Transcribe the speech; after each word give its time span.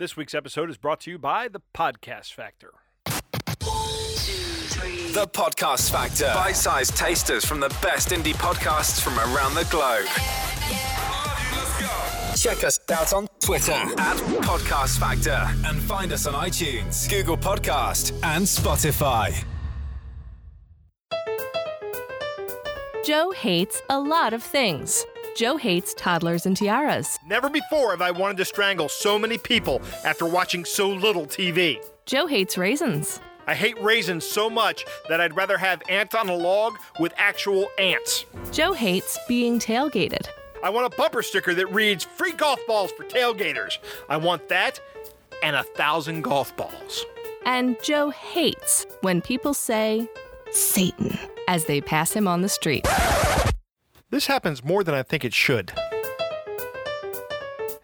This 0.00 0.16
week's 0.16 0.34
episode 0.34 0.70
is 0.70 0.78
brought 0.78 1.00
to 1.00 1.10
you 1.10 1.18
by 1.18 1.48
the 1.48 1.60
Podcast 1.74 2.32
Factor. 2.32 2.72
The 5.12 5.28
Podcast 5.30 5.90
Factor. 5.90 6.32
Bite 6.34 6.56
sized 6.56 6.96
tasters 6.96 7.44
from 7.44 7.60
the 7.60 7.68
best 7.82 8.08
indie 8.08 8.32
podcasts 8.32 8.98
from 8.98 9.18
around 9.18 9.54
the 9.54 9.66
globe. 9.70 10.06
Check 12.34 12.64
us 12.64 12.80
out 12.90 13.12
on 13.12 13.28
Twitter 13.40 13.72
at 13.72 14.16
Podcast 14.40 14.98
Factor 14.98 15.46
and 15.66 15.78
find 15.82 16.14
us 16.14 16.26
on 16.26 16.32
iTunes, 16.32 17.06
Google 17.10 17.36
Podcast, 17.36 18.18
and 18.22 18.46
Spotify. 18.46 19.44
Joe 23.04 23.32
hates 23.32 23.82
a 23.90 24.00
lot 24.00 24.32
of 24.32 24.42
things. 24.42 25.04
Joe 25.40 25.56
hates 25.56 25.94
toddlers 25.94 26.44
and 26.44 26.54
tiaras. 26.54 27.18
Never 27.24 27.48
before 27.48 27.92
have 27.92 28.02
I 28.02 28.10
wanted 28.10 28.36
to 28.36 28.44
strangle 28.44 28.90
so 28.90 29.18
many 29.18 29.38
people 29.38 29.80
after 30.04 30.26
watching 30.26 30.66
so 30.66 30.90
little 30.90 31.24
TV. 31.24 31.82
Joe 32.04 32.26
hates 32.26 32.58
raisins. 32.58 33.20
I 33.46 33.54
hate 33.54 33.82
raisins 33.82 34.26
so 34.26 34.50
much 34.50 34.84
that 35.08 35.18
I'd 35.18 35.34
rather 35.34 35.56
have 35.56 35.80
ants 35.88 36.14
on 36.14 36.28
a 36.28 36.34
log 36.34 36.74
with 36.98 37.14
actual 37.16 37.70
ants. 37.78 38.26
Joe 38.52 38.74
hates 38.74 39.18
being 39.28 39.58
tailgated. 39.58 40.28
I 40.62 40.68
want 40.68 40.92
a 40.92 40.94
bumper 40.94 41.22
sticker 41.22 41.54
that 41.54 41.72
reads 41.72 42.04
free 42.04 42.32
golf 42.32 42.60
balls 42.66 42.92
for 42.92 43.04
tailgaters. 43.04 43.78
I 44.10 44.18
want 44.18 44.46
that 44.50 44.78
and 45.42 45.56
a 45.56 45.62
thousand 45.62 46.20
golf 46.20 46.54
balls. 46.54 47.06
And 47.46 47.78
Joe 47.82 48.10
hates 48.10 48.86
when 49.00 49.22
people 49.22 49.54
say 49.54 50.06
Satan 50.50 51.18
as 51.48 51.64
they 51.64 51.80
pass 51.80 52.12
him 52.12 52.28
on 52.28 52.42
the 52.42 52.50
street. 52.50 52.86
This 54.10 54.26
happens 54.26 54.64
more 54.64 54.82
than 54.82 54.94
I 54.94 55.02
think 55.02 55.24
it 55.24 55.32
should. 55.32 55.72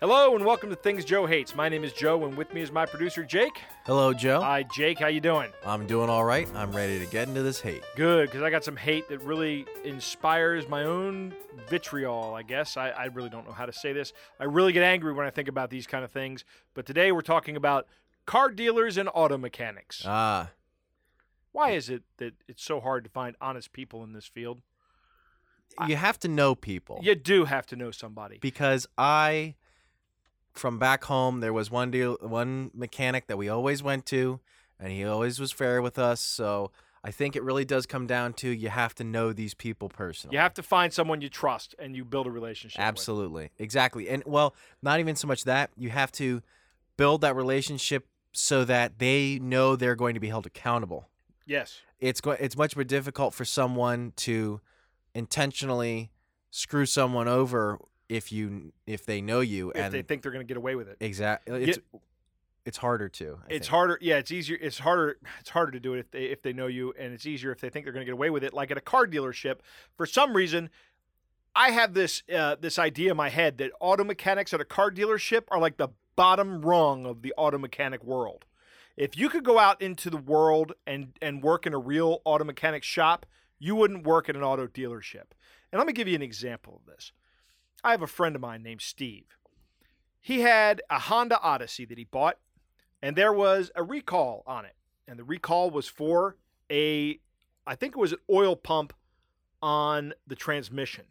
Hello 0.01 0.37
and 0.37 0.45
welcome 0.45 0.69
to 0.71 0.77
Things 0.77 1.05
Joe 1.05 1.25
Hates. 1.27 1.55
My 1.55 1.69
name 1.69 1.83
is 1.85 1.93
Joe 1.93 2.25
and 2.25 2.37
with 2.37 2.53
me 2.53 2.61
is 2.61 2.71
my 2.71 2.85
producer 2.85 3.25
Jake. 3.25 3.63
Hello, 3.87 4.13
Joe. 4.13 4.41
Hi 4.41 4.65
Jake, 4.65 4.99
how 4.99 5.07
you 5.07 5.21
doing? 5.21 5.51
I'm 5.65 5.87
doing 5.87 6.11
all 6.11 6.25
right. 6.25 6.49
I'm 6.55 6.75
ready 6.75 6.99
to 6.99 7.07
get 7.07 7.29
into 7.29 7.43
this 7.43 7.61
hate. 7.61 7.83
Good, 7.97 8.29
because 8.29 8.43
I 8.43 8.51
got 8.51 8.65
some 8.65 8.77
hate 8.77 9.09
that 9.09 9.23
really 9.23 9.67
inspires 9.85 10.69
my 10.69 10.85
own 10.85 11.33
vitriol, 11.69 12.35
I 12.35 12.43
guess. 12.43 12.77
I, 12.77 12.91
I 12.91 13.05
really 13.07 13.31
don't 13.31 13.47
know 13.47 13.53
how 13.55 13.67
to 13.67 13.73
say 13.73 13.93
this. 13.93 14.13
I 14.39 14.45
really 14.45 14.73
get 14.73 14.83
angry 14.83 15.13
when 15.13 15.27
I 15.27 15.31
think 15.31 15.49
about 15.49 15.71
these 15.71 15.87
kind 15.87 16.05
of 16.05 16.11
things. 16.11 16.45
But 16.75 16.87
today 16.87 17.11
we're 17.13 17.21
talking 17.23 17.57
about 17.57 17.87
car 18.27 18.51
dealers 18.51 18.97
and 18.97 19.09
auto 19.15 19.39
mechanics. 19.39 20.03
Ah, 20.05 20.51
Why 21.53 21.71
is 21.71 21.89
it 21.89 22.03
that 22.19 22.35
it's 22.49 22.65
so 22.65 22.81
hard 22.81 23.05
to 23.05 23.11
find 23.11 23.37
honest 23.41 23.73
people 23.73 24.03
in 24.05 24.13
this 24.13 24.27
field? 24.27 24.61
You 25.89 25.97
have 25.97 26.19
to 26.21 26.29
know 26.29 26.55
people. 26.55 27.01
You 27.03 27.15
do 27.15 27.45
have 27.45 27.67
to 27.67 27.77
know 27.77 27.91
somebody. 27.91 28.39
Because 28.41 28.87
I, 28.97 29.55
from 30.53 30.79
back 30.79 31.05
home, 31.05 31.41
there 31.41 31.53
was 31.53 31.71
one 31.71 31.91
deal, 31.91 32.17
one 32.21 32.71
mechanic 32.75 33.27
that 33.27 33.37
we 33.37 33.49
always 33.49 33.83
went 33.83 34.07
to, 34.07 34.41
and 34.81 34.91
he 34.93 35.05
always 35.05 35.39
was 35.39 35.53
fair 35.53 35.83
with 35.83 35.99
us. 35.99 36.21
So 36.21 36.71
I 37.05 37.11
think 37.11 37.37
it 37.37 37.43
really 37.43 37.65
does 37.65 37.87
come 37.87 38.07
down 38.07 38.33
to 38.35 38.49
you 38.49 38.69
have 38.69 38.95
to 38.97 39.05
know 39.05 39.33
these 39.33 39.55
people 39.55 39.89
personally. 39.89 40.35
You 40.35 40.41
have 40.41 40.55
to 40.55 40.63
find 40.63 40.93
someone 40.93 41.21
you 41.21 41.29
trust 41.29 41.75
and 41.79 41.95
you 41.95 42.05
build 42.05 42.27
a 42.27 42.31
relationship. 42.31 42.79
with. 42.79 42.87
Absolutely. 42.87 43.51
Exactly. 43.59 44.09
And 44.09 44.23
well, 44.27 44.55
not 44.83 44.99
even 45.01 45.15
so 45.17 45.29
much 45.29 45.45
that. 45.45 45.71
You 45.77 45.91
have 45.91 46.11
to 46.13 46.43
build 46.97 47.21
that 47.21 47.37
relationship 47.37 48.07
so 48.33 48.65
that 48.65 48.99
they 48.99 49.39
know 49.39 49.77
they're 49.77 49.95
going 49.95 50.15
to 50.15 50.21
be 50.21 50.29
held 50.29 50.47
accountable. 50.47 51.09
Yes. 51.47 51.81
it's 52.01 52.21
go- 52.21 52.33
it's 52.33 52.57
much 52.57 52.75
more 52.77 52.85
difficult 52.85 53.33
for 53.35 53.45
someone 53.45 54.13
to 54.17 54.61
intentionally 55.17 56.11
screw 56.51 56.87
someone 56.87 57.29
over 57.29 57.79
if 58.09 58.31
you 58.31 58.73
if 58.87 59.05
they 59.05 59.21
know 59.21 59.41
you 59.41 59.71
If 59.71 59.77
and 59.77 59.95
they 59.95 60.03
think 60.03 60.23
they're 60.23 60.31
going 60.33 60.47
to 60.47 60.49
get 60.49 60.57
away 60.57 60.75
with 60.77 60.89
it. 60.89 60.97
exactly 61.01 61.65
it's 61.65 61.79
it's 62.65 62.79
harder 62.79 63.09
to 63.09 63.39
I 63.43 63.55
It's 63.55 63.67
think. 63.67 63.71
harder. 63.71 63.99
Yeah, 64.01 64.17
it's 64.19 64.33
easier. 64.33 64.59
It's 64.61 64.79
harder. 64.81 65.19
It's 65.41 65.51
harder 65.51 65.71
to 65.73 65.79
do 65.81 65.95
it 65.95 66.01
if 66.01 66.11
they 66.11 66.25
if 66.25 66.43
they 66.43 66.53
know 66.53 66.67
you, 66.67 66.93
and 66.99 67.13
it's 67.15 67.25
easier 67.25 67.53
if 67.53 67.61
they 67.61 67.71
think 67.71 67.85
they're 67.87 67.93
going 67.93 68.05
to 68.05 68.11
get 68.11 68.15
away 68.15 68.29
with 68.31 68.43
it. 68.43 68.53
Like 68.53 68.71
at 68.73 68.77
a 68.77 68.81
car 68.81 69.07
dealership, 69.07 69.59
for 69.97 70.05
some 70.05 70.35
reason, 70.35 70.69
I 71.55 71.71
have 71.71 71.95
this 71.95 72.25
uh, 72.35 72.57
this 72.61 72.77
idea 72.77 73.13
in 73.13 73.17
my 73.17 73.29
head 73.29 73.59
that 73.59 73.71
auto 73.81 74.03
mechanics 74.03 74.53
at 74.53 74.61
a 74.61 74.65
car 74.65 74.91
dealership 74.91 75.45
are 75.53 75.61
like 75.61 75.77
the 75.77 75.89
bottom 76.17 76.61
rung 76.63 77.07
of 77.07 77.23
the 77.23 77.33
auto 77.37 77.57
mechanic 77.59 78.03
world. 78.03 78.45
If 78.97 79.17
you 79.17 79.29
could 79.29 79.45
go 79.45 79.61
out 79.61 79.81
into 79.81 80.11
the 80.11 80.17
world 80.17 80.73
and 80.89 81.17
and 81.23 81.45
work 81.45 81.67
in 81.67 81.73
a 81.73 81.79
real 81.79 82.21
auto 82.25 82.43
mechanic 82.45 82.83
shop, 82.83 83.27
you 83.59 83.75
wouldn't 83.75 84.07
work 84.07 84.29
at 84.29 84.37
an 84.37 84.43
auto 84.43 84.67
dealership. 84.67 85.33
And 85.73 85.79
let 85.79 85.87
me 85.87 85.93
give 85.93 86.09
you 86.09 86.15
an 86.15 86.23
example 86.23 86.81
of 86.81 86.93
this. 86.93 87.13
I 87.83 87.91
have 87.91 88.03
a 88.03 88.07
friend 88.07 88.35
of 88.35 88.43
mine 88.43 88.63
named 88.63 88.83
Steve. 88.83 89.37
He 90.21 90.41
had 90.41 90.83
a 90.91 90.99
Honda 90.99 91.41
Odyssey 91.41 91.85
that 91.85 91.99
he 91.99 92.05
bought 92.05 92.39
and 93.03 93.17
there 93.17 93.33
was 93.33 93.71
a 93.75 93.83
recall 93.83 94.43
on 94.47 94.65
it. 94.65 94.75
And 95.07 95.19
the 95.19 95.25
recall 95.25 95.71
was 95.71 95.87
for 95.87 96.37
a, 96.71 97.21
I 97.67 97.75
think 97.75 97.95
it 97.95 98.01
was 98.01 98.13
an 98.13 98.19
oil 98.31 98.57
pump 98.57 98.93
on 99.63 100.13
the 100.27 100.35
transmission. 100.35 101.05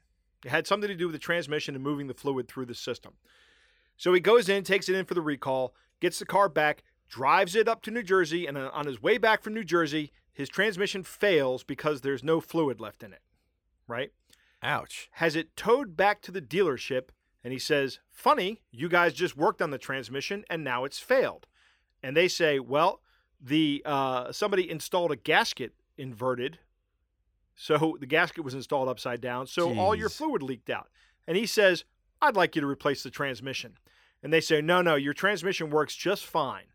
It 0.44 0.50
had 0.52 0.68
something 0.68 0.90
to 0.90 0.96
do 0.96 1.08
with 1.08 1.14
the 1.14 1.20
transmission 1.20 1.76
and 1.76 1.84
moving 1.84 2.08
the 2.08 2.14
fluid 2.14 2.48
through 2.48 2.66
the 2.66 2.76
system. 2.76 3.14
So 3.98 4.14
he 4.14 4.20
goes 4.20 4.50
in, 4.50 4.64
takes 4.64 4.90
it 4.90 4.96
in 4.96 5.06
for 5.06 5.14
the 5.14 5.22
recall, 5.22 5.74
gets 6.02 6.20
the 6.20 6.26
car 6.26 6.50
back, 6.50 6.84
drives 7.08 7.56
it 7.56 7.68
up 7.68 7.82
to 7.84 7.92
New 7.92 8.04
Jersey, 8.04 8.46
and 8.46 8.58
on 8.58 8.86
his 8.86 9.02
way 9.02 9.18
back 9.18 9.42
from 9.42 9.54
New 9.54 9.64
Jersey, 9.64 10.12
his 10.36 10.50
transmission 10.50 11.02
fails 11.02 11.64
because 11.64 12.02
there's 12.02 12.24
no 12.24 12.40
fluid 12.40 12.80
left 12.80 13.02
in 13.02 13.12
it. 13.12 13.22
Right? 13.88 14.12
ouch 14.64 15.10
has 15.14 15.36
it 15.36 15.56
towed 15.56 15.96
back 15.96 16.22
to 16.22 16.32
the 16.32 16.42
dealership 16.42 17.10
and 17.44 17.54
he 17.54 17.60
says, 17.60 18.00
Funny, 18.10 18.62
you 18.72 18.90
guys 18.90 19.14
just 19.14 19.38
worked 19.38 19.62
on 19.62 19.70
the 19.70 19.78
transmission 19.78 20.44
and 20.50 20.64
now 20.64 20.84
it's 20.84 21.00
failed. 21.00 21.46
And 22.02 22.18
they 22.18 22.28
say, 22.28 22.60
Well, 22.60 23.02
the 23.40 23.84
uh, 23.86 24.32
somebody 24.32 24.70
installed 24.70 25.12
a 25.12 25.16
gasket 25.16 25.74
inverted. 25.98 26.58
So 27.56 27.98
the 28.00 28.08
gasket 28.08 28.44
was 28.44 28.56
installed 28.56 28.90
upside 28.90 29.22
down. 29.22 29.48
So 29.48 29.78
all 29.78 29.96
your 29.96 30.10
fluid 30.10 30.42
leaked 30.42 30.70
out. 30.70 30.90
And 31.28 31.38
he 31.38 31.46
says, 31.46 31.86
I'd 32.22 32.36
like 32.36 32.56
you 32.56 32.62
to 32.62 32.68
replace 32.68 33.04
the 33.04 33.10
transmission. 33.10 33.78
And 34.24 34.34
they 34.34 34.42
say, 34.42 34.62
No, 34.62 34.82
no, 34.82 34.96
your 34.96 35.14
transmission 35.14 35.70
works 35.70 35.96
just 35.96 36.26
fine. 36.26 36.66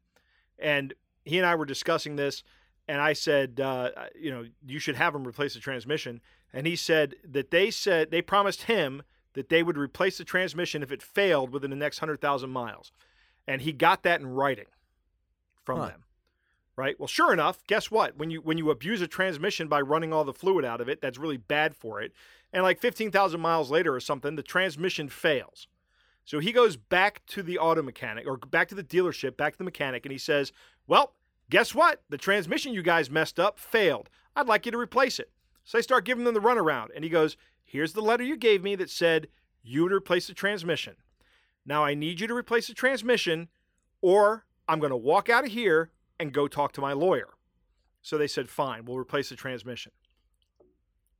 And 0.58 0.94
he 1.24 1.38
and 1.38 1.46
I 1.46 1.56
were 1.56 1.66
discussing 1.66 2.14
this. 2.14 2.44
And 2.90 3.00
I 3.00 3.12
said, 3.12 3.60
uh, 3.60 3.90
you 4.18 4.32
know, 4.32 4.46
you 4.66 4.80
should 4.80 4.96
have 4.96 5.14
him 5.14 5.24
replace 5.24 5.54
the 5.54 5.60
transmission 5.60 6.20
and 6.52 6.66
he 6.66 6.74
said 6.74 7.14
that 7.24 7.52
they 7.52 7.70
said 7.70 8.10
they 8.10 8.20
promised 8.20 8.62
him 8.62 9.04
that 9.34 9.48
they 9.48 9.62
would 9.62 9.78
replace 9.78 10.18
the 10.18 10.24
transmission 10.24 10.82
if 10.82 10.90
it 10.90 11.00
failed 11.00 11.52
within 11.52 11.70
the 11.70 11.76
next 11.76 12.00
100,000 12.00 12.50
miles. 12.50 12.90
And 13.46 13.62
he 13.62 13.72
got 13.72 14.02
that 14.02 14.20
in 14.20 14.26
writing 14.26 14.66
from 15.64 15.78
Huh. 15.78 15.86
them. 15.86 16.04
Right? 16.74 16.98
Well, 16.98 17.06
sure 17.06 17.32
enough, 17.32 17.64
guess 17.68 17.92
what? 17.92 18.16
When 18.16 18.30
you 18.30 18.40
when 18.40 18.58
you 18.58 18.70
abuse 18.70 19.00
a 19.02 19.06
transmission 19.06 19.68
by 19.68 19.82
running 19.82 20.12
all 20.12 20.24
the 20.24 20.32
fluid 20.32 20.64
out 20.64 20.80
of 20.80 20.88
it, 20.88 21.00
that's 21.00 21.18
really 21.18 21.36
bad 21.36 21.76
for 21.76 22.00
it. 22.00 22.12
And 22.52 22.64
like 22.64 22.80
15,000 22.80 23.38
miles 23.38 23.70
later 23.70 23.94
or 23.94 24.00
something, 24.00 24.34
the 24.34 24.42
transmission 24.42 25.08
fails. 25.08 25.68
So 26.24 26.40
he 26.40 26.50
goes 26.50 26.76
back 26.76 27.24
to 27.26 27.42
the 27.44 27.58
auto 27.58 27.82
mechanic 27.82 28.26
or 28.26 28.36
back 28.36 28.68
to 28.68 28.74
the 28.74 28.82
dealership, 28.82 29.36
back 29.36 29.52
to 29.52 29.58
the 29.58 29.64
mechanic 29.64 30.04
and 30.04 30.12
he 30.12 30.18
says, 30.18 30.52
"Well, 30.88 31.14
guess 31.50 31.74
what? 31.74 32.02
The 32.08 32.16
transmission 32.16 32.72
you 32.72 32.82
guys 32.82 33.10
messed 33.10 33.38
up 33.38 33.58
failed. 33.58 34.08
I'd 34.34 34.46
like 34.48 34.64
you 34.64 34.72
to 34.72 34.78
replace 34.78 35.18
it." 35.18 35.30
So 35.64 35.78
they 35.78 35.82
start 35.82 36.04
giving 36.04 36.24
them 36.24 36.34
the 36.34 36.40
runaround. 36.40 36.88
And 36.94 37.04
he 37.04 37.10
goes, 37.10 37.36
Here's 37.62 37.92
the 37.92 38.02
letter 38.02 38.24
you 38.24 38.36
gave 38.36 38.64
me 38.64 38.74
that 38.74 38.90
said 38.90 39.28
you 39.62 39.84
would 39.84 39.92
replace 39.92 40.26
the 40.26 40.34
transmission. 40.34 40.96
Now 41.64 41.84
I 41.84 41.94
need 41.94 42.18
you 42.18 42.26
to 42.26 42.34
replace 42.34 42.66
the 42.66 42.74
transmission, 42.74 43.48
or 44.00 44.46
I'm 44.66 44.80
going 44.80 44.90
to 44.90 44.96
walk 44.96 45.28
out 45.28 45.44
of 45.44 45.52
here 45.52 45.92
and 46.18 46.32
go 46.32 46.48
talk 46.48 46.72
to 46.72 46.80
my 46.80 46.92
lawyer. 46.92 47.28
So 48.02 48.18
they 48.18 48.26
said, 48.26 48.48
Fine, 48.48 48.84
we'll 48.84 48.98
replace 48.98 49.28
the 49.28 49.36
transmission. 49.36 49.92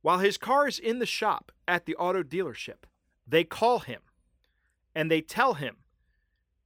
While 0.01 0.19
his 0.19 0.37
car 0.37 0.67
is 0.67 0.79
in 0.79 0.99
the 0.99 1.05
shop 1.05 1.53
at 1.67 1.85
the 1.85 1.95
auto 1.95 2.23
dealership, 2.23 2.83
they 3.25 3.45
call 3.45 3.79
him 3.79 4.01
and 4.93 5.09
they 5.09 5.21
tell 5.21 5.53
him, 5.53 5.77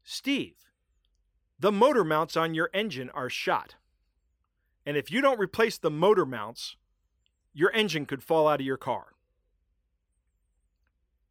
Steve, 0.04 0.65
the 1.60 1.72
motor 1.72 2.04
mounts 2.04 2.36
on 2.36 2.54
your 2.54 2.69
engine 2.74 3.10
are 3.12 3.30
shot. 3.30 3.75
And 4.86 4.98
if 4.98 5.10
you 5.10 5.22
don't 5.22 5.40
replace 5.40 5.78
the 5.78 5.92
motor 5.92 6.25
mounts, 6.25 6.75
your 7.54 7.72
engine 7.72 8.06
could 8.06 8.22
fall 8.22 8.48
out 8.48 8.60
of 8.60 8.66
your 8.66 8.78
car. 8.78 9.13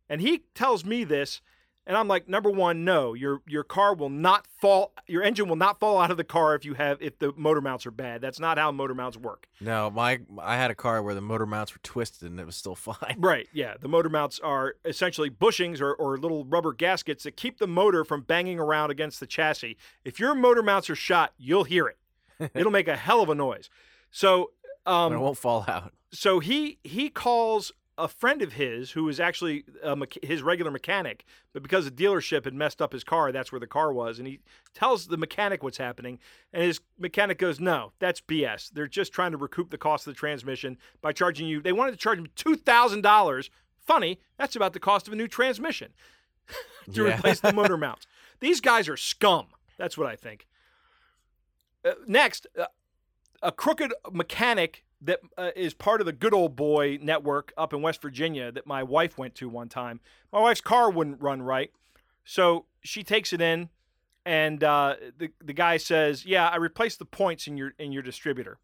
And 0.08 0.20
he 0.20 0.44
tells 0.54 0.84
me 0.84 1.04
this, 1.04 1.40
and 1.86 1.96
I'm 1.96 2.08
like, 2.08 2.28
number 2.28 2.50
one, 2.50 2.84
no, 2.84 3.12
your 3.14 3.42
your 3.46 3.62
car 3.64 3.94
will 3.94 4.08
not 4.08 4.46
fall, 4.46 4.92
your 5.06 5.22
engine 5.22 5.48
will 5.48 5.56
not 5.56 5.78
fall 5.78 5.98
out 5.98 6.10
of 6.10 6.16
the 6.16 6.24
car 6.24 6.54
if 6.54 6.64
you 6.64 6.74
have 6.74 7.00
if 7.02 7.18
the 7.18 7.32
motor 7.36 7.60
mounts 7.60 7.84
are 7.86 7.90
bad. 7.90 8.20
That's 8.20 8.40
not 8.40 8.58
how 8.58 8.72
motor 8.72 8.94
mounts 8.94 9.16
work. 9.16 9.48
no 9.60 9.90
my 9.90 10.20
i 10.40 10.56
had 10.56 10.70
a 10.70 10.74
car 10.74 11.02
where 11.02 11.14
the 11.14 11.20
motor 11.20 11.46
mounts 11.46 11.74
were 11.74 11.80
twisted 11.82 12.30
and 12.30 12.40
it 12.40 12.46
was 12.46 12.56
still 12.56 12.74
fine 12.74 13.16
Right, 13.18 13.48
yeah. 13.52 13.74
The 13.78 13.88
motor 13.88 14.08
mounts 14.08 14.40
are 14.40 14.76
essentially 14.84 15.30
bushings 15.30 15.80
or, 15.80 15.94
or 15.94 16.16
little 16.16 16.44
rubber 16.44 16.72
gaskets 16.72 17.24
that 17.24 17.36
keep 17.36 17.58
the 17.58 17.66
motor 17.66 18.04
from 18.04 18.22
banging 18.22 18.58
around 18.58 18.90
against 18.90 19.20
the 19.20 19.26
chassis. 19.26 19.76
If 20.04 20.18
your 20.18 20.34
motor 20.34 20.62
mounts 20.62 20.88
are 20.90 20.96
shot, 20.96 21.32
you'll 21.38 21.64
hear 21.64 21.86
it. 21.86 21.98
It'll 22.54 22.72
make 22.72 22.88
a 22.88 22.96
hell 22.96 23.20
of 23.22 23.28
a 23.28 23.34
noise. 23.34 23.70
So 24.10 24.50
um, 24.86 25.12
it 25.12 25.18
won't 25.18 25.38
fall 25.38 25.64
out 25.68 25.92
so 26.14 26.38
he 26.38 26.78
he 26.84 27.10
calls 27.10 27.72
a 27.96 28.08
friend 28.08 28.42
of 28.42 28.54
his 28.54 28.90
who 28.92 29.04
was 29.04 29.20
actually 29.20 29.64
his 30.22 30.42
regular 30.42 30.70
mechanic, 30.70 31.24
but 31.52 31.62
because 31.62 31.84
the 31.84 31.90
dealership 31.90 32.44
had 32.44 32.52
messed 32.54 32.82
up 32.82 32.92
his 32.92 33.04
car, 33.04 33.30
that's 33.30 33.52
where 33.52 33.60
the 33.60 33.66
car 33.68 33.92
was. 33.92 34.18
And 34.18 34.26
he 34.26 34.40
tells 34.74 35.06
the 35.06 35.16
mechanic 35.16 35.62
what's 35.62 35.78
happening. 35.78 36.18
And 36.52 36.62
his 36.64 36.80
mechanic 36.98 37.38
goes, 37.38 37.60
No, 37.60 37.92
that's 38.00 38.20
BS. 38.20 38.70
They're 38.72 38.88
just 38.88 39.12
trying 39.12 39.30
to 39.32 39.36
recoup 39.38 39.70
the 39.70 39.78
cost 39.78 40.06
of 40.06 40.12
the 40.14 40.18
transmission 40.18 40.76
by 41.02 41.12
charging 41.12 41.46
you. 41.46 41.60
They 41.60 41.72
wanted 41.72 41.92
to 41.92 41.96
charge 41.98 42.18
him 42.18 42.26
$2,000. 42.36 43.50
Funny, 43.78 44.18
that's 44.38 44.56
about 44.56 44.72
the 44.72 44.80
cost 44.80 45.06
of 45.06 45.12
a 45.12 45.16
new 45.16 45.28
transmission 45.28 45.92
to 46.92 47.04
Yeah. 47.04 47.14
replace 47.16 47.40
the 47.40 47.52
motor 47.52 47.76
mounts. 47.76 48.06
These 48.40 48.60
guys 48.60 48.88
are 48.88 48.96
scum. 48.96 49.46
That's 49.78 49.96
what 49.98 50.06
I 50.08 50.16
think. 50.16 50.46
Uh, 51.84 51.92
next, 52.06 52.46
uh, 52.58 52.66
a 53.42 53.52
crooked 53.52 53.92
mechanic 54.10 54.83
that 55.00 55.20
uh, 55.36 55.50
is 55.54 55.74
part 55.74 56.00
of 56.00 56.06
the 56.06 56.12
Good 56.12 56.34
Old 56.34 56.56
Boy 56.56 56.98
network 57.00 57.52
up 57.56 57.72
in 57.72 57.82
West 57.82 58.00
Virginia 58.00 58.50
that 58.52 58.66
my 58.66 58.82
wife 58.82 59.18
went 59.18 59.34
to 59.36 59.48
one 59.48 59.68
time. 59.68 60.00
My 60.32 60.40
wife's 60.40 60.60
car 60.60 60.90
wouldn't 60.90 61.20
run 61.20 61.42
right, 61.42 61.70
so 62.24 62.66
she 62.82 63.02
takes 63.02 63.32
it 63.32 63.40
in, 63.40 63.68
and 64.24 64.62
uh, 64.64 64.96
the 65.18 65.30
the 65.42 65.52
guy 65.52 65.76
says, 65.76 66.24
"Yeah, 66.24 66.48
I 66.48 66.56
replaced 66.56 66.98
the 66.98 67.04
points 67.04 67.46
in 67.46 67.56
your 67.56 67.74
in 67.78 67.92
your 67.92 68.02
distributor. 68.02 68.58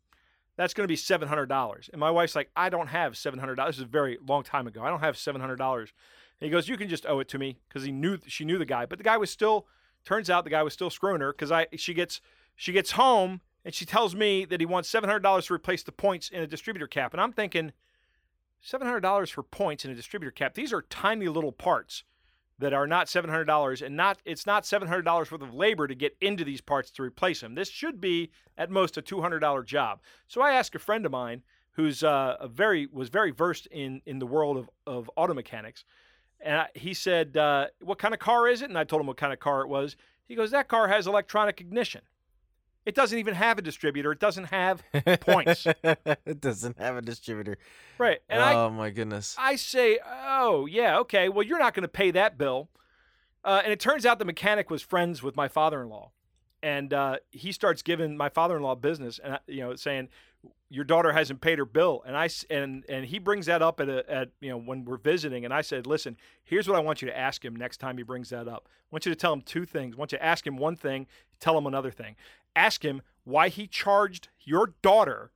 That's 0.56 0.74
going 0.74 0.84
to 0.84 0.92
be 0.92 0.96
seven 0.96 1.28
hundred 1.28 1.46
dollars." 1.46 1.90
And 1.92 2.00
my 2.00 2.10
wife's 2.10 2.34
like, 2.34 2.50
"I 2.56 2.68
don't 2.68 2.88
have 2.88 3.16
seven 3.16 3.38
hundred 3.38 3.56
dollars. 3.56 3.76
This 3.76 3.82
is 3.82 3.88
a 3.88 3.90
very 3.90 4.18
long 4.26 4.42
time 4.42 4.66
ago. 4.66 4.82
I 4.82 4.88
don't 4.88 5.00
have 5.00 5.18
seven 5.18 5.40
hundred 5.40 5.56
dollars." 5.56 5.92
He 6.38 6.48
goes, 6.48 6.68
"You 6.68 6.76
can 6.76 6.88
just 6.88 7.06
owe 7.06 7.20
it 7.20 7.28
to 7.28 7.38
me," 7.38 7.58
because 7.68 7.84
he 7.84 7.92
knew 7.92 8.18
she 8.26 8.44
knew 8.44 8.58
the 8.58 8.64
guy, 8.64 8.86
but 8.86 8.98
the 8.98 9.04
guy 9.04 9.16
was 9.16 9.30
still. 9.30 9.66
Turns 10.02 10.30
out 10.30 10.44
the 10.44 10.50
guy 10.50 10.62
was 10.62 10.72
still 10.72 10.88
screwing 10.88 11.20
her 11.20 11.32
because 11.32 11.52
I 11.52 11.66
she 11.76 11.92
gets 11.92 12.22
she 12.56 12.72
gets 12.72 12.92
home 12.92 13.42
and 13.64 13.74
she 13.74 13.84
tells 13.84 14.14
me 14.14 14.44
that 14.44 14.60
he 14.60 14.66
wants 14.66 14.88
seven 14.88 15.08
hundred 15.08 15.22
dollars 15.22 15.46
to 15.46 15.54
replace 15.54 15.82
the 15.82 15.92
points 15.92 16.28
in 16.28 16.42
a 16.42 16.46
distributor 16.46 16.86
cap, 16.86 17.12
and 17.12 17.20
I'm 17.20 17.32
thinking, 17.32 17.72
seven 18.60 18.86
hundred 18.86 19.00
dollars 19.00 19.30
for 19.30 19.42
points 19.42 19.84
in 19.84 19.90
a 19.90 19.94
distributor 19.94 20.30
cap. 20.30 20.54
These 20.54 20.72
are 20.72 20.82
tiny 20.82 21.28
little 21.28 21.52
parts 21.52 22.04
that 22.58 22.72
are 22.74 22.86
not 22.86 23.08
seven 23.08 23.30
hundred 23.30 23.46
dollars, 23.46 23.82
and 23.82 23.96
not 23.96 24.18
it's 24.24 24.46
not 24.46 24.66
seven 24.66 24.86
hundred 24.88 25.02
dollars 25.02 25.30
worth 25.30 25.42
of 25.42 25.54
labor 25.54 25.86
to 25.86 25.94
get 25.94 26.16
into 26.20 26.44
these 26.44 26.60
parts 26.60 26.90
to 26.92 27.02
replace 27.02 27.40
them. 27.40 27.54
This 27.54 27.70
should 27.70 28.00
be 28.00 28.30
at 28.56 28.70
most 28.70 28.96
a 28.96 29.02
two 29.02 29.20
hundred 29.20 29.40
dollar 29.40 29.62
job. 29.62 30.00
So 30.28 30.42
I 30.42 30.52
asked 30.52 30.74
a 30.74 30.78
friend 30.78 31.06
of 31.06 31.12
mine 31.12 31.42
who's 31.72 32.02
uh, 32.02 32.36
a 32.40 32.48
very 32.48 32.86
was 32.92 33.08
very 33.08 33.30
versed 33.30 33.66
in 33.66 34.02
in 34.06 34.18
the 34.18 34.26
world 34.26 34.56
of 34.58 34.70
of 34.86 35.10
auto 35.16 35.34
mechanics, 35.34 35.84
and 36.40 36.58
I, 36.58 36.66
he 36.74 36.92
said, 36.92 37.36
uh, 37.36 37.68
"What 37.80 37.98
kind 37.98 38.12
of 38.12 38.20
car 38.20 38.48
is 38.48 38.62
it?" 38.62 38.68
And 38.68 38.78
I 38.78 38.84
told 38.84 39.00
him 39.00 39.06
what 39.06 39.16
kind 39.16 39.32
of 39.32 39.38
car 39.38 39.62
it 39.62 39.68
was. 39.68 39.96
He 40.26 40.34
goes, 40.34 40.50
"That 40.50 40.68
car 40.68 40.88
has 40.88 41.06
electronic 41.06 41.60
ignition." 41.60 42.02
It 42.86 42.94
doesn't 42.94 43.18
even 43.18 43.34
have 43.34 43.58
a 43.58 43.62
distributor. 43.62 44.10
It 44.12 44.20
doesn't 44.20 44.46
have 44.46 44.82
points. 45.20 45.66
it 45.84 46.40
doesn't 46.40 46.78
have 46.78 46.96
a 46.96 47.02
distributor. 47.02 47.58
right. 47.98 48.20
And 48.28 48.42
I, 48.42 48.54
oh 48.54 48.70
my 48.70 48.90
goodness. 48.90 49.36
I 49.38 49.56
say, 49.56 49.98
oh, 50.06 50.66
yeah, 50.66 50.98
okay. 51.00 51.28
Well, 51.28 51.46
you're 51.46 51.58
not 51.58 51.74
going 51.74 51.82
to 51.82 51.88
pay 51.88 52.10
that 52.12 52.38
bill. 52.38 52.68
Uh, 53.44 53.60
and 53.64 53.72
it 53.72 53.80
turns 53.80 54.06
out 54.06 54.18
the 54.18 54.24
mechanic 54.24 54.70
was 54.70 54.82
friends 54.82 55.22
with 55.22 55.36
my 55.36 55.48
father 55.48 55.82
in 55.82 55.88
law. 55.88 56.10
And 56.62 56.92
uh, 56.92 57.16
he 57.30 57.52
starts 57.52 57.82
giving 57.82 58.16
my 58.16 58.28
father 58.28 58.56
in 58.56 58.62
law 58.62 58.74
business 58.74 59.18
and, 59.22 59.38
you 59.46 59.60
know, 59.60 59.74
saying, 59.76 60.08
your 60.68 60.84
daughter 60.84 61.12
hasn't 61.12 61.40
paid 61.40 61.58
her 61.58 61.64
bill. 61.64 62.02
And 62.06 62.16
I, 62.16 62.28
and, 62.48 62.84
and 62.88 63.04
he 63.04 63.18
brings 63.18 63.46
that 63.46 63.60
up 63.60 63.80
at, 63.80 63.88
a, 63.88 64.10
at, 64.10 64.28
you 64.40 64.50
know, 64.50 64.58
when 64.58 64.84
we're 64.84 64.98
visiting. 64.98 65.44
And 65.44 65.52
I 65.52 65.62
said, 65.62 65.86
listen, 65.86 66.16
here's 66.44 66.68
what 66.68 66.76
I 66.76 66.80
want 66.80 67.02
you 67.02 67.08
to 67.08 67.16
ask 67.16 67.44
him 67.44 67.56
next 67.56 67.78
time 67.78 67.96
he 67.96 68.04
brings 68.04 68.30
that 68.30 68.46
up. 68.46 68.68
I 68.68 68.86
want 68.92 69.04
you 69.04 69.10
to 69.10 69.16
tell 69.16 69.32
him 69.32 69.42
two 69.42 69.64
things. 69.64 69.96
I 69.96 69.98
want 69.98 70.12
you 70.12 70.18
to 70.18 70.24
ask 70.24 70.46
him 70.46 70.56
one 70.56 70.76
thing, 70.76 71.06
tell 71.40 71.56
him 71.58 71.66
another 71.66 71.90
thing. 71.90 72.16
Ask 72.54 72.84
him 72.84 73.02
why 73.24 73.48
he 73.48 73.66
charged 73.66 74.28
your 74.40 74.74
daughter 74.82 75.30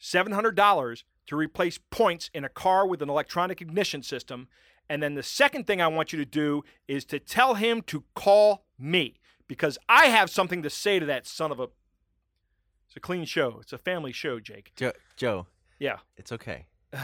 $700 0.00 1.02
to 1.26 1.36
replace 1.36 1.78
points 1.90 2.30
in 2.34 2.44
a 2.44 2.48
car 2.48 2.86
with 2.86 3.00
an 3.02 3.08
electronic 3.08 3.60
ignition 3.62 4.02
system. 4.02 4.48
And 4.88 5.02
then 5.02 5.14
the 5.14 5.22
second 5.22 5.66
thing 5.66 5.80
I 5.80 5.88
want 5.88 6.12
you 6.12 6.18
to 6.18 6.24
do 6.24 6.62
is 6.86 7.04
to 7.06 7.18
tell 7.18 7.54
him 7.54 7.80
to 7.82 8.04
call 8.14 8.64
me 8.78 9.14
because 9.48 9.78
I 9.88 10.06
have 10.06 10.28
something 10.30 10.62
to 10.62 10.70
say 10.70 10.98
to 10.98 11.06
that 11.06 11.26
son 11.26 11.50
of 11.50 11.60
a. 11.60 11.68
It's 12.86 12.96
a 12.96 13.00
clean 13.00 13.24
show. 13.24 13.58
It's 13.60 13.72
a 13.72 13.78
family 13.78 14.12
show, 14.12 14.38
Jake. 14.40 14.72
Joe, 14.76 14.92
Joe, 15.16 15.46
Yeah. 15.78 15.98
it's 16.16 16.32
okay. 16.32 16.66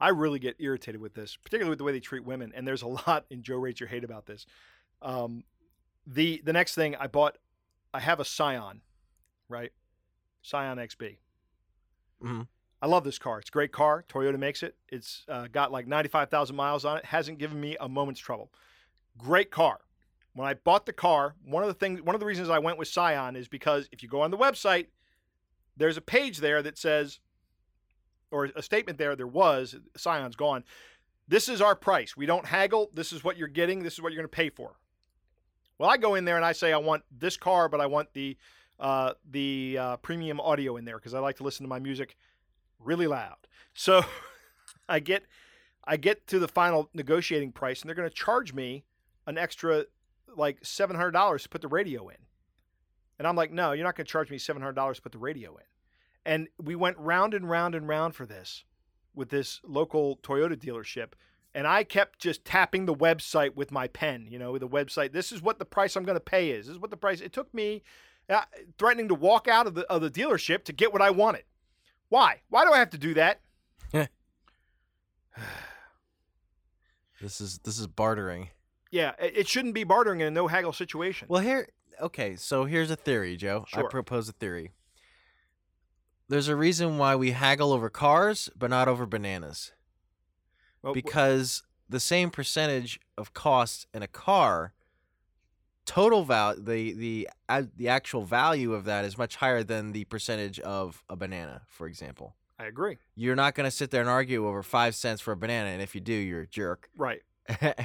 I 0.00 0.08
really 0.08 0.38
get 0.38 0.56
irritated 0.58 1.00
with 1.00 1.14
this, 1.14 1.36
particularly 1.36 1.70
with 1.70 1.78
the 1.78 1.84
way 1.84 1.92
they 1.92 2.00
treat 2.00 2.24
women. 2.24 2.52
And 2.54 2.66
there's 2.66 2.82
a 2.82 2.88
lot 2.88 3.24
in 3.30 3.42
Joe 3.42 3.56
Rates 3.56 3.80
Your 3.80 3.88
Hate 3.88 4.04
about 4.04 4.26
this. 4.26 4.46
Um, 5.00 5.44
the 6.06 6.40
the 6.44 6.52
next 6.52 6.74
thing 6.74 6.96
I 6.96 7.06
bought, 7.06 7.38
I 7.94 8.00
have 8.00 8.20
a 8.20 8.24
Scion, 8.24 8.80
right? 9.48 9.72
Scion 10.42 10.78
XB. 10.78 11.18
Mhm. 12.22 12.48
I 12.80 12.86
love 12.86 13.04
this 13.04 13.18
car. 13.18 13.38
It's 13.38 13.48
a 13.48 13.52
great 13.52 13.70
car. 13.72 14.04
Toyota 14.08 14.38
makes 14.38 14.62
it. 14.64 14.74
It's 14.88 15.24
uh, 15.28 15.46
got 15.46 15.70
like 15.70 15.86
95,000 15.86 16.56
miles 16.56 16.84
on 16.84 16.98
it. 16.98 17.04
Hasn't 17.04 17.38
given 17.38 17.60
me 17.60 17.76
a 17.78 17.88
moment's 17.88 18.20
trouble. 18.20 18.50
Great 19.16 19.52
car. 19.52 19.80
When 20.34 20.48
I 20.48 20.54
bought 20.54 20.86
the 20.86 20.92
car, 20.92 21.36
one 21.44 21.62
of 21.62 21.68
the 21.68 21.74
things, 21.74 22.02
one 22.02 22.16
of 22.16 22.20
the 22.20 22.26
reasons 22.26 22.48
I 22.48 22.58
went 22.58 22.78
with 22.78 22.88
Scion 22.88 23.36
is 23.36 23.46
because 23.46 23.88
if 23.92 24.02
you 24.02 24.08
go 24.08 24.22
on 24.22 24.32
the 24.32 24.38
website, 24.38 24.86
there's 25.76 25.96
a 25.96 26.00
page 26.00 26.38
there 26.38 26.60
that 26.62 26.76
says, 26.76 27.20
or 28.32 28.46
a 28.56 28.62
statement 28.62 28.98
there, 28.98 29.14
there 29.14 29.26
was, 29.26 29.76
Scion's 29.96 30.34
gone. 30.36 30.64
This 31.28 31.48
is 31.48 31.60
our 31.60 31.76
price. 31.76 32.16
We 32.16 32.26
don't 32.26 32.46
haggle. 32.46 32.90
This 32.92 33.12
is 33.12 33.22
what 33.22 33.36
you're 33.36 33.46
getting. 33.46 33.82
This 33.82 33.92
is 33.94 34.02
what 34.02 34.12
you're 34.12 34.22
going 34.22 34.30
to 34.30 34.36
pay 34.36 34.50
for. 34.50 34.76
Well, 35.82 35.90
I 35.90 35.96
go 35.96 36.14
in 36.14 36.24
there 36.24 36.36
and 36.36 36.44
I 36.44 36.52
say 36.52 36.72
I 36.72 36.76
want 36.76 37.02
this 37.10 37.36
car, 37.36 37.68
but 37.68 37.80
I 37.80 37.86
want 37.86 38.12
the 38.12 38.36
uh, 38.78 39.14
the 39.28 39.78
uh, 39.80 39.96
premium 39.96 40.38
audio 40.38 40.76
in 40.76 40.84
there 40.84 40.96
because 40.96 41.12
I 41.12 41.18
like 41.18 41.38
to 41.38 41.42
listen 41.42 41.64
to 41.64 41.68
my 41.68 41.80
music 41.80 42.16
really 42.78 43.08
loud. 43.08 43.48
So 43.74 44.04
I 44.88 45.00
get 45.00 45.24
I 45.82 45.96
get 45.96 46.28
to 46.28 46.38
the 46.38 46.46
final 46.46 46.88
negotiating 46.94 47.50
price, 47.50 47.80
and 47.80 47.88
they're 47.88 47.96
going 47.96 48.08
to 48.08 48.14
charge 48.14 48.54
me 48.54 48.84
an 49.26 49.36
extra 49.36 49.86
like 50.36 50.64
seven 50.64 50.94
hundred 50.94 51.10
dollars 51.10 51.42
to 51.42 51.48
put 51.48 51.62
the 51.62 51.66
radio 51.66 52.08
in. 52.10 52.18
And 53.18 53.26
I'm 53.26 53.34
like, 53.34 53.50
no, 53.50 53.72
you're 53.72 53.82
not 53.82 53.96
going 53.96 54.06
to 54.06 54.12
charge 54.12 54.30
me 54.30 54.38
seven 54.38 54.62
hundred 54.62 54.76
dollars 54.76 54.98
to 54.98 55.02
put 55.02 55.10
the 55.10 55.18
radio 55.18 55.56
in. 55.56 55.64
And 56.24 56.48
we 56.62 56.76
went 56.76 56.96
round 56.96 57.34
and 57.34 57.50
round 57.50 57.74
and 57.74 57.88
round 57.88 58.14
for 58.14 58.24
this 58.24 58.62
with 59.16 59.30
this 59.30 59.60
local 59.64 60.18
Toyota 60.18 60.56
dealership. 60.56 61.14
And 61.54 61.66
I 61.66 61.84
kept 61.84 62.18
just 62.18 62.44
tapping 62.44 62.86
the 62.86 62.94
website 62.94 63.54
with 63.54 63.70
my 63.70 63.86
pen, 63.88 64.26
you 64.30 64.38
know, 64.38 64.56
the 64.56 64.68
website. 64.68 65.12
This 65.12 65.32
is 65.32 65.42
what 65.42 65.58
the 65.58 65.66
price 65.66 65.96
I'm 65.96 66.04
going 66.04 66.16
to 66.16 66.20
pay 66.20 66.50
is. 66.50 66.66
This 66.66 66.76
is 66.76 66.80
what 66.80 66.90
the 66.90 66.96
price. 66.96 67.20
It 67.20 67.32
took 67.32 67.52
me 67.52 67.82
uh, 68.28 68.42
threatening 68.78 69.08
to 69.08 69.14
walk 69.14 69.48
out 69.48 69.66
of 69.66 69.74
the 69.74 69.82
of 69.90 70.00
the 70.00 70.10
dealership 70.10 70.64
to 70.64 70.72
get 70.72 70.92
what 70.92 71.02
I 71.02 71.10
wanted. 71.10 71.44
Why? 72.08 72.40
Why 72.48 72.64
do 72.64 72.72
I 72.72 72.78
have 72.78 72.90
to 72.90 72.98
do 72.98 73.14
that? 73.14 73.40
This 77.20 77.40
is 77.40 77.58
this 77.58 77.78
is 77.78 77.86
bartering. 77.86 78.50
Yeah, 78.90 79.12
it, 79.20 79.38
it 79.38 79.48
shouldn't 79.48 79.74
be 79.74 79.84
bartering 79.84 80.20
in 80.20 80.26
a 80.26 80.30
no 80.30 80.48
haggle 80.48 80.72
situation. 80.72 81.28
Well, 81.30 81.40
here, 81.40 81.68
okay. 82.00 82.34
So 82.34 82.64
here's 82.64 82.90
a 82.90 82.96
theory, 82.96 83.36
Joe. 83.36 83.64
Sure. 83.68 83.86
I 83.86 83.88
propose 83.88 84.28
a 84.28 84.32
theory. 84.32 84.72
There's 86.28 86.48
a 86.48 86.56
reason 86.56 86.98
why 86.98 87.14
we 87.14 87.30
haggle 87.30 87.72
over 87.72 87.88
cars, 87.88 88.50
but 88.56 88.70
not 88.70 88.88
over 88.88 89.06
bananas. 89.06 89.70
Well, 90.82 90.92
because 90.94 91.62
the 91.88 92.00
same 92.00 92.30
percentage 92.30 93.00
of 93.18 93.34
cost 93.34 93.86
in 93.94 94.02
a 94.02 94.08
car 94.08 94.72
total 95.84 96.22
val 96.24 96.54
the 96.56 96.92
the 96.92 97.28
uh, 97.48 97.62
the 97.76 97.88
actual 97.88 98.24
value 98.24 98.72
of 98.72 98.84
that 98.84 99.04
is 99.04 99.18
much 99.18 99.36
higher 99.36 99.62
than 99.64 99.92
the 99.92 100.04
percentage 100.04 100.60
of 100.60 101.02
a 101.08 101.16
banana 101.16 101.62
for 101.66 101.86
example 101.86 102.36
I 102.58 102.66
agree. 102.66 102.98
you're 103.16 103.34
not 103.34 103.54
going 103.56 103.64
to 103.66 103.70
sit 103.70 103.90
there 103.90 104.00
and 104.00 104.08
argue 104.08 104.46
over 104.46 104.62
5 104.62 104.94
cents 104.94 105.20
for 105.20 105.32
a 105.32 105.36
banana 105.36 105.70
and 105.70 105.82
if 105.82 105.94
you 105.96 106.00
do 106.00 106.12
you're 106.12 106.42
a 106.42 106.46
jerk 106.46 106.88
Right. 106.96 107.22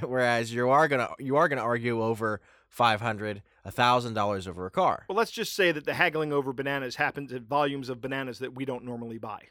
whereas 0.05 0.53
you 0.53 0.69
are 0.69 0.87
going 0.87 1.05
to 1.07 1.09
you 1.23 1.35
are 1.37 1.47
going 1.47 1.57
to 1.57 1.63
argue 1.63 2.03
over 2.03 2.39
500 2.69 3.41
1000 3.63 4.13
dollars 4.13 4.47
over 4.47 4.67
a 4.67 4.71
car 4.71 5.05
Well, 5.09 5.17
let's 5.17 5.31
just 5.31 5.55
say 5.55 5.71
that 5.71 5.85
the 5.85 5.95
haggling 5.95 6.31
over 6.31 6.53
bananas 6.53 6.97
happens 6.97 7.33
at 7.33 7.41
volumes 7.43 7.89
of 7.89 7.99
bananas 7.99 8.37
that 8.39 8.53
we 8.53 8.63
don't 8.65 8.83
normally 8.85 9.17
buy. 9.17 9.41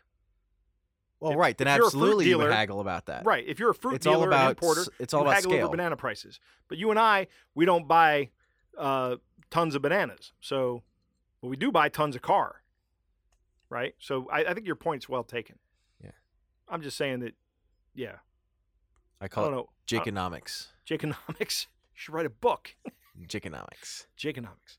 Well 1.21 1.33
if- 1.33 1.39
right 1.39 1.57
then 1.59 1.67
if 1.69 1.77
you're 1.77 1.87
a 1.87 1.91
fruit 1.91 1.99
absolutely 1.99 2.25
you 2.27 2.33
dealer- 2.33 2.45
would 2.45 2.55
haggle 2.55 2.81
about 2.81 3.07
that 3.07 3.25
Right. 3.25 3.45
If 3.47 3.59
you're 3.59 3.71
a 3.71 3.75
fruit 3.75 3.95
it's 3.95 4.07
all 4.07 4.15
dealer 4.15 4.29
about 4.29 4.49
and 4.51 4.59
importer, 4.59 4.85
it's 4.99 5.15
all 5.15 5.21
you 5.21 5.27
about 5.27 5.35
haggle 5.35 5.51
scale 5.53 5.65
over 5.65 5.77
banana 5.77 5.97
prices. 5.97 6.41
But 6.69 6.79
you 6.79 6.91
and 6.91 6.99
I, 6.99 7.27
we 7.55 7.65
don't 7.65 7.87
buy 7.89 8.31
uh, 8.79 9.17
tons 9.51 9.75
of 9.75 9.83
bananas. 9.83 10.33
So, 10.41 10.83
but 11.41 11.49
we 11.49 11.57
do 11.57 11.73
buy 11.73 11.89
tons 11.89 12.17
of 12.17 12.23
car. 12.23 12.63
Right. 13.71 13.95
So 13.99 14.29
I, 14.31 14.45
I 14.45 14.55
think 14.55 14.67
your 14.67 14.77
point's 14.77 15.09
well 15.09 15.25
taken. 15.25 15.59
Yeah. 16.03 16.11
I'm 16.69 16.83
just 16.83 16.97
saying 16.97 17.21
that. 17.21 17.35
Yeah. 17.95 18.17
i 19.21 19.25
I 19.25 19.29
call 19.29 19.45
don't 19.45 19.53
it 19.55 19.57
know. 19.57 19.69
Jaconomics. 19.87 20.69
Jaconomics. 20.89 21.67
You 21.97 22.01
should 22.03 22.15
write 22.15 22.27
a 22.27 22.31
book. 22.31 22.77
Jaconomics. 23.27 24.05
Jaconomics. 24.19 24.77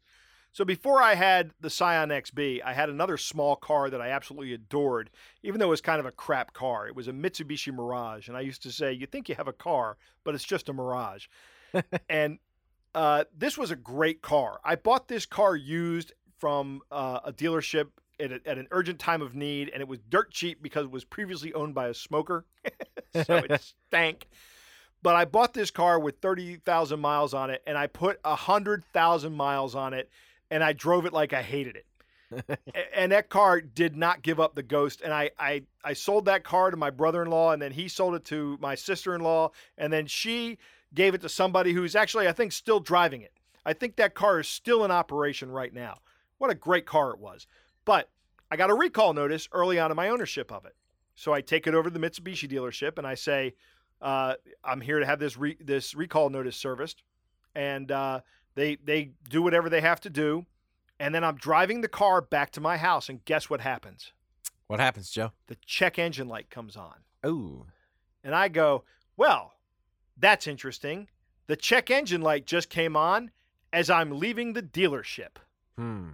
So 0.58 0.66
before 0.66 1.04
I 1.04 1.14
had 1.14 1.52
the 1.62 1.70
Scion 1.70 2.10
XB, 2.10 2.64
I 2.66 2.74
had 2.74 2.90
another 2.90 3.16
small 3.16 3.56
car 3.56 3.92
that 3.92 4.02
I 4.02 4.10
absolutely 4.10 4.56
adored, 4.56 5.12
even 5.44 5.60
though 5.60 5.68
it 5.68 5.70
was 5.70 5.82
kind 5.82 6.00
of 6.00 6.08
a 6.08 6.12
crap 6.12 6.52
car. 6.54 6.88
It 6.88 6.96
was 6.96 7.08
a 7.08 7.12
Mitsubishi 7.12 7.72
Mirage, 7.72 8.28
and 8.28 8.36
I 8.36 8.42
used 8.42 8.64
to 8.64 8.72
say, 8.72 8.92
"You 8.92 9.06
think 9.06 9.30
you 9.30 9.36
have 9.36 9.48
a 9.48 9.54
car, 9.54 9.98
but 10.24 10.34
it's 10.34 10.44
just 10.44 10.68
a 10.68 10.74
Mirage." 10.74 11.28
and 12.10 12.40
uh, 12.96 13.26
this 13.38 13.56
was 13.56 13.70
a 13.70 13.76
great 13.76 14.24
car. 14.24 14.60
I 14.64 14.74
bought 14.78 15.08
this 15.08 15.28
car 15.28 15.56
used 15.56 16.14
from 16.40 16.82
uh, 16.92 17.20
a 17.24 17.32
dealership 17.32 17.90
at, 18.20 18.32
a, 18.32 18.40
at 18.48 18.58
an 18.58 18.68
urgent 18.72 18.98
time 18.98 19.22
of 19.22 19.36
need, 19.36 19.70
and 19.70 19.80
it 19.80 19.88
was 19.88 20.00
dirt 20.10 20.32
cheap 20.32 20.64
because 20.64 20.86
it 20.86 20.92
was 20.92 21.04
previously 21.04 21.54
owned 21.54 21.76
by 21.76 21.90
a 21.90 21.94
smoker, 21.94 22.46
so 23.26 23.36
it 23.36 23.62
stank. 23.90 24.28
But 25.04 25.16
I 25.16 25.26
bought 25.26 25.54
this 25.54 25.70
car 25.70 26.00
with 26.00 26.18
thirty 26.20 26.56
thousand 26.56 27.00
miles 27.00 27.36
on 27.36 27.52
it, 27.52 27.62
and 27.68 27.78
I 27.78 27.86
put 27.86 28.20
hundred 28.26 28.84
thousand 28.86 29.34
miles 29.34 29.76
on 29.76 29.94
it, 29.94 30.10
and 30.50 30.63
I 30.63 30.74
drove 30.74 31.06
it 31.06 31.13
like 31.13 31.34
I 31.34 31.42
hated 31.42 31.75
it. 31.75 31.86
And 32.94 33.12
that 33.12 33.30
car 33.30 33.62
did 33.62 33.96
not 33.96 34.22
give 34.22 34.39
up 34.39 34.56
the 34.56 34.63
ghost. 34.63 35.01
And 35.01 35.13
I, 35.13 35.30
I, 35.39 35.62
I 35.84 35.94
sold 35.94 36.25
that 36.25 36.44
car 36.44 36.72
to 36.72 36.77
my 36.77 36.89
brother-in-law, 36.89 37.51
and 37.51 37.62
then 37.62 37.72
he 37.72 37.88
sold 37.88 38.16
it 38.16 38.25
to 38.25 38.58
my 38.60 38.75
sister-in-law, 38.75 39.51
and 39.77 39.94
then 39.94 40.08
she 40.08 40.58
gave 40.94 41.13
it 41.13 41.22
to 41.22 41.30
somebody 41.30 41.74
who's 41.74 41.96
actually, 41.96 42.27
I 42.27 42.32
think, 42.32 42.51
still 42.51 42.80
driving 42.80 43.22
it. 43.22 43.32
I 43.66 43.74
think 43.74 43.96
that 43.96 44.13
car 44.13 44.39
is 44.39 44.48
still 44.48 44.84
in 44.84 44.92
operation 44.92 45.51
right 45.51 45.74
now. 45.74 46.00
What 46.38 46.50
a 46.50 46.56
great 46.56 46.86
car 46.86 47.12
it 47.12 47.20
was. 47.20 47.48
But 47.86 48.10
I 48.50 48.56
got 48.56 48.70
a 48.70 48.74
recall 48.74 49.13
notice 49.13 49.48
early 49.51 49.80
on 49.80 49.92
in 49.92 49.98
my 49.98 50.10
ownership 50.10 50.51
of 50.51 50.66
it. 50.66 50.75
So 51.16 51.34
I 51.34 51.42
take 51.42 51.68
it 51.68 51.74
over 51.74 51.89
to 51.89 52.00
the 52.00 52.06
Mitsubishi 52.06 52.50
dealership 52.50 52.98
and 52.98 53.06
I 53.06 53.16
say, 53.16 53.56
uh, 54.01 54.36
I'm 54.63 54.82
here 54.82 55.00
to 55.00 55.06
have 55.06 55.20
this 55.20 55.36
re- 55.38 55.58
this 55.60 55.96
recall 55.96 56.30
notice 56.30 56.56
serviced. 56.56 57.04
And 57.56 57.92
uh, 57.92 58.22
they 58.58 58.76
they 58.76 59.12
do 59.30 59.42
whatever 59.42 59.70
they 59.70 59.80
have 59.82 60.02
to 60.02 60.10
do. 60.10 60.46
And 61.00 61.14
then 61.14 61.24
I'm 61.24 61.36
driving 61.36 61.82
the 61.82 61.88
car 61.88 62.22
back 62.22 62.50
to 62.54 62.60
my 62.60 62.76
house, 62.78 63.08
and 63.08 63.24
guess 63.24 63.52
what 63.52 63.62
happens? 63.62 64.14
What 64.66 64.80
happens, 64.80 65.12
Joe? 65.12 65.32
The 65.46 65.56
check 65.64 66.00
engine 66.00 66.28
light 66.28 66.50
comes 66.50 66.76
on. 66.76 66.96
Oh, 67.24 67.68
And 68.24 68.34
I 68.36 68.48
go, 68.50 68.84
Well, 69.16 69.54
that's 70.18 70.48
interesting. 70.48 71.08
The 71.46 71.56
check 71.56 71.90
engine 71.92 72.22
light 72.22 72.46
just 72.46 72.70
came 72.70 72.96
on 72.98 73.32
as 73.72 73.90
I'm 73.90 74.20
leaving 74.20 74.54
the 74.54 74.64
dealership. 74.64 75.38
hmm. 75.78 76.10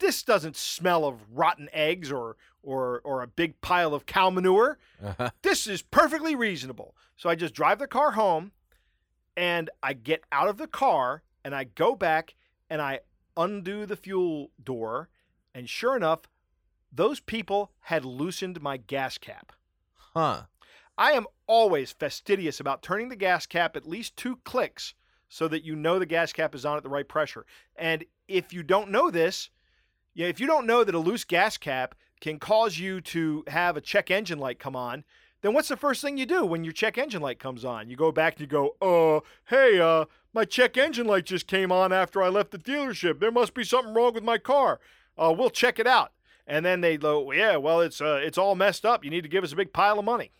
This 0.00 0.22
doesn't 0.22 0.56
smell 0.56 1.04
of 1.04 1.20
rotten 1.32 1.68
eggs 1.72 2.10
or 2.10 2.36
or 2.62 3.00
or 3.04 3.22
a 3.22 3.26
big 3.26 3.60
pile 3.60 3.94
of 3.94 4.06
cow 4.06 4.30
manure. 4.30 4.78
Uh-huh. 5.02 5.30
This 5.42 5.66
is 5.66 5.82
perfectly 5.82 6.34
reasonable. 6.34 6.96
So 7.16 7.28
I 7.28 7.34
just 7.34 7.54
drive 7.54 7.78
the 7.78 7.86
car 7.86 8.12
home 8.12 8.52
and 9.36 9.70
I 9.82 9.92
get 9.92 10.24
out 10.32 10.48
of 10.48 10.56
the 10.56 10.66
car 10.66 11.22
and 11.44 11.54
I 11.54 11.64
go 11.64 11.94
back 11.94 12.34
and 12.70 12.80
I 12.80 13.00
undo 13.36 13.86
the 13.86 13.96
fuel 13.96 14.50
door 14.62 15.08
and 15.54 15.68
sure 15.68 15.96
enough 15.96 16.20
those 16.92 17.20
people 17.20 17.72
had 17.80 18.04
loosened 18.04 18.62
my 18.62 18.76
gas 18.76 19.18
cap. 19.18 19.52
Huh. 20.14 20.42
I 20.96 21.12
am 21.12 21.26
always 21.46 21.90
fastidious 21.90 22.60
about 22.60 22.82
turning 22.82 23.08
the 23.08 23.16
gas 23.16 23.46
cap 23.46 23.76
at 23.76 23.88
least 23.88 24.16
two 24.16 24.36
clicks 24.44 24.94
so 25.28 25.48
that 25.48 25.64
you 25.64 25.74
know 25.74 25.98
the 25.98 26.06
gas 26.06 26.32
cap 26.32 26.54
is 26.54 26.64
on 26.64 26.76
at 26.76 26.84
the 26.84 26.88
right 26.88 27.08
pressure. 27.08 27.44
And 27.74 28.04
if 28.28 28.52
you 28.52 28.62
don't 28.62 28.90
know 28.90 29.10
this, 29.10 29.50
yeah, 30.14 30.28
if 30.28 30.38
you 30.38 30.46
don't 30.46 30.66
know 30.66 30.84
that 30.84 30.94
a 30.94 30.98
loose 30.98 31.24
gas 31.24 31.56
cap 31.56 31.96
can 32.20 32.38
cause 32.38 32.78
you 32.78 33.00
to 33.00 33.42
have 33.48 33.76
a 33.76 33.80
check 33.80 34.10
engine 34.10 34.38
light 34.38 34.60
come 34.60 34.76
on, 34.76 35.04
then 35.42 35.52
what's 35.52 35.68
the 35.68 35.76
first 35.76 36.00
thing 36.00 36.16
you 36.16 36.24
do 36.24 36.46
when 36.46 36.64
your 36.64 36.72
check 36.72 36.96
engine 36.96 37.20
light 37.20 37.38
comes 37.40 37.64
on? 37.64 37.90
You 37.90 37.96
go 37.96 38.12
back 38.12 38.34
and 38.34 38.40
you 38.40 38.46
go, 38.46 38.76
"Uh, 38.80 39.20
hey, 39.46 39.78
uh, 39.78 40.06
my 40.34 40.44
check 40.44 40.76
engine 40.76 41.06
light 41.06 41.26
just 41.26 41.46
came 41.46 41.70
on 41.70 41.92
after 41.92 42.22
I 42.22 42.28
left 42.28 42.50
the 42.50 42.58
dealership. 42.58 43.20
There 43.20 43.30
must 43.30 43.54
be 43.54 43.64
something 43.64 43.94
wrong 43.94 44.14
with 44.14 44.24
my 44.24 44.38
car. 44.38 44.80
Uh, 45.16 45.34
we'll 45.36 45.50
check 45.50 45.78
it 45.78 45.86
out." 45.86 46.12
And 46.46 46.66
then 46.66 46.80
they 46.80 46.96
go, 46.96 47.30
"Yeah, 47.32 47.56
well, 47.56 47.80
it's 47.80 48.00
uh, 48.00 48.20
it's 48.22 48.36
all 48.36 48.54
messed 48.54 48.84
up. 48.84 49.04
You 49.04 49.10
need 49.10 49.22
to 49.22 49.28
give 49.28 49.44
us 49.44 49.52
a 49.52 49.56
big 49.56 49.72
pile 49.72 49.98
of 49.98 50.04
money." 50.04 50.32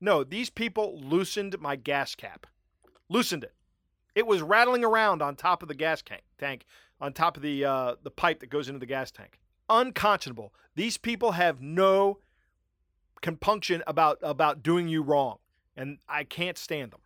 No, 0.00 0.24
these 0.24 0.50
people 0.50 0.98
loosened 0.98 1.60
my 1.60 1.76
gas 1.76 2.16
cap. 2.16 2.46
Loosened 3.08 3.44
it. 3.44 3.54
It 4.14 4.26
was 4.26 4.42
rattling 4.42 4.84
around 4.84 5.22
on 5.22 5.36
top 5.36 5.62
of 5.62 5.68
the 5.68 5.74
gas 5.74 6.02
tank, 6.38 6.66
on 7.00 7.12
top 7.12 7.36
of 7.36 7.42
the 7.42 7.64
uh, 7.64 7.94
the 8.02 8.10
pipe 8.10 8.40
that 8.40 8.50
goes 8.50 8.68
into 8.68 8.80
the 8.80 8.86
gas 8.86 9.10
tank. 9.10 9.38
Unconscionable. 9.68 10.52
These 10.74 10.98
people 10.98 11.32
have 11.32 11.60
no 11.60 12.18
compunction 13.20 13.82
about 13.86 14.18
about 14.22 14.62
doing 14.62 14.88
you 14.88 15.02
wrong, 15.02 15.38
and 15.76 15.98
I 16.08 16.24
can't 16.24 16.58
stand 16.58 16.90
them. 16.90 17.01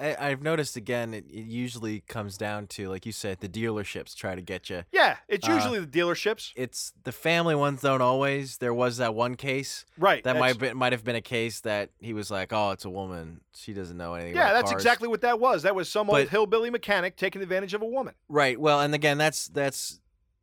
I, 0.00 0.28
I've 0.30 0.42
noticed 0.42 0.76
again. 0.76 1.12
It, 1.14 1.26
it 1.30 1.44
usually 1.44 2.00
comes 2.00 2.36
down 2.38 2.66
to, 2.68 2.88
like 2.88 3.04
you 3.04 3.12
said, 3.12 3.40
the 3.40 3.48
dealerships 3.48 4.14
try 4.14 4.34
to 4.34 4.40
get 4.40 4.70
you. 4.70 4.84
Yeah, 4.92 5.16
it's 5.28 5.48
Uh, 5.48 5.52
usually 5.52 5.80
the 5.80 5.86
dealerships, 5.86 6.52
It's 6.56 6.92
the 7.04 7.12
family 7.12 7.54
ones 7.54 7.82
don't 7.82 8.00
always. 8.00 8.58
There 8.58 8.72
was 8.74 8.96
that 8.96 9.14
one 9.14 9.34
case 9.34 9.84
right? 9.98 10.24
that 10.24 10.36
might 10.38 10.48
have 10.48 10.58
been, 10.58 10.76
might 10.76 10.92
have 10.92 11.04
been 11.04 11.16
a 11.16 11.20
case 11.20 11.60
that 11.60 11.90
he 11.98 12.12
was 12.14 12.30
like, 12.30 12.52
"Oh, 12.52 12.70
it's 12.70 12.84
a 12.84 12.90
woman. 12.90 13.40
She 13.54 13.72
doesn't 13.72 13.96
know 13.96 14.14
anything." 14.14 14.34
Yeah, 14.36 14.52
that's 14.52 14.70
cars." 14.70 14.80
exactly 14.80 15.08
what 15.08 15.20
that 15.20 15.38
was. 15.38 15.62
That 15.62 15.74
was 15.74 15.88
some 15.88 16.08
old 16.10 16.28
hillbilly 16.28 16.70
mechanic 16.70 17.16
taking 17.16 17.42
advantage 17.42 17.74
of 17.74 17.82
a 17.82 17.86
woman. 17.86 18.14
Right. 18.28 18.58
Well, 18.60 18.80
and 18.80 18.94
again, 18.94 19.18
that's 19.18 19.48
that's 19.48 20.00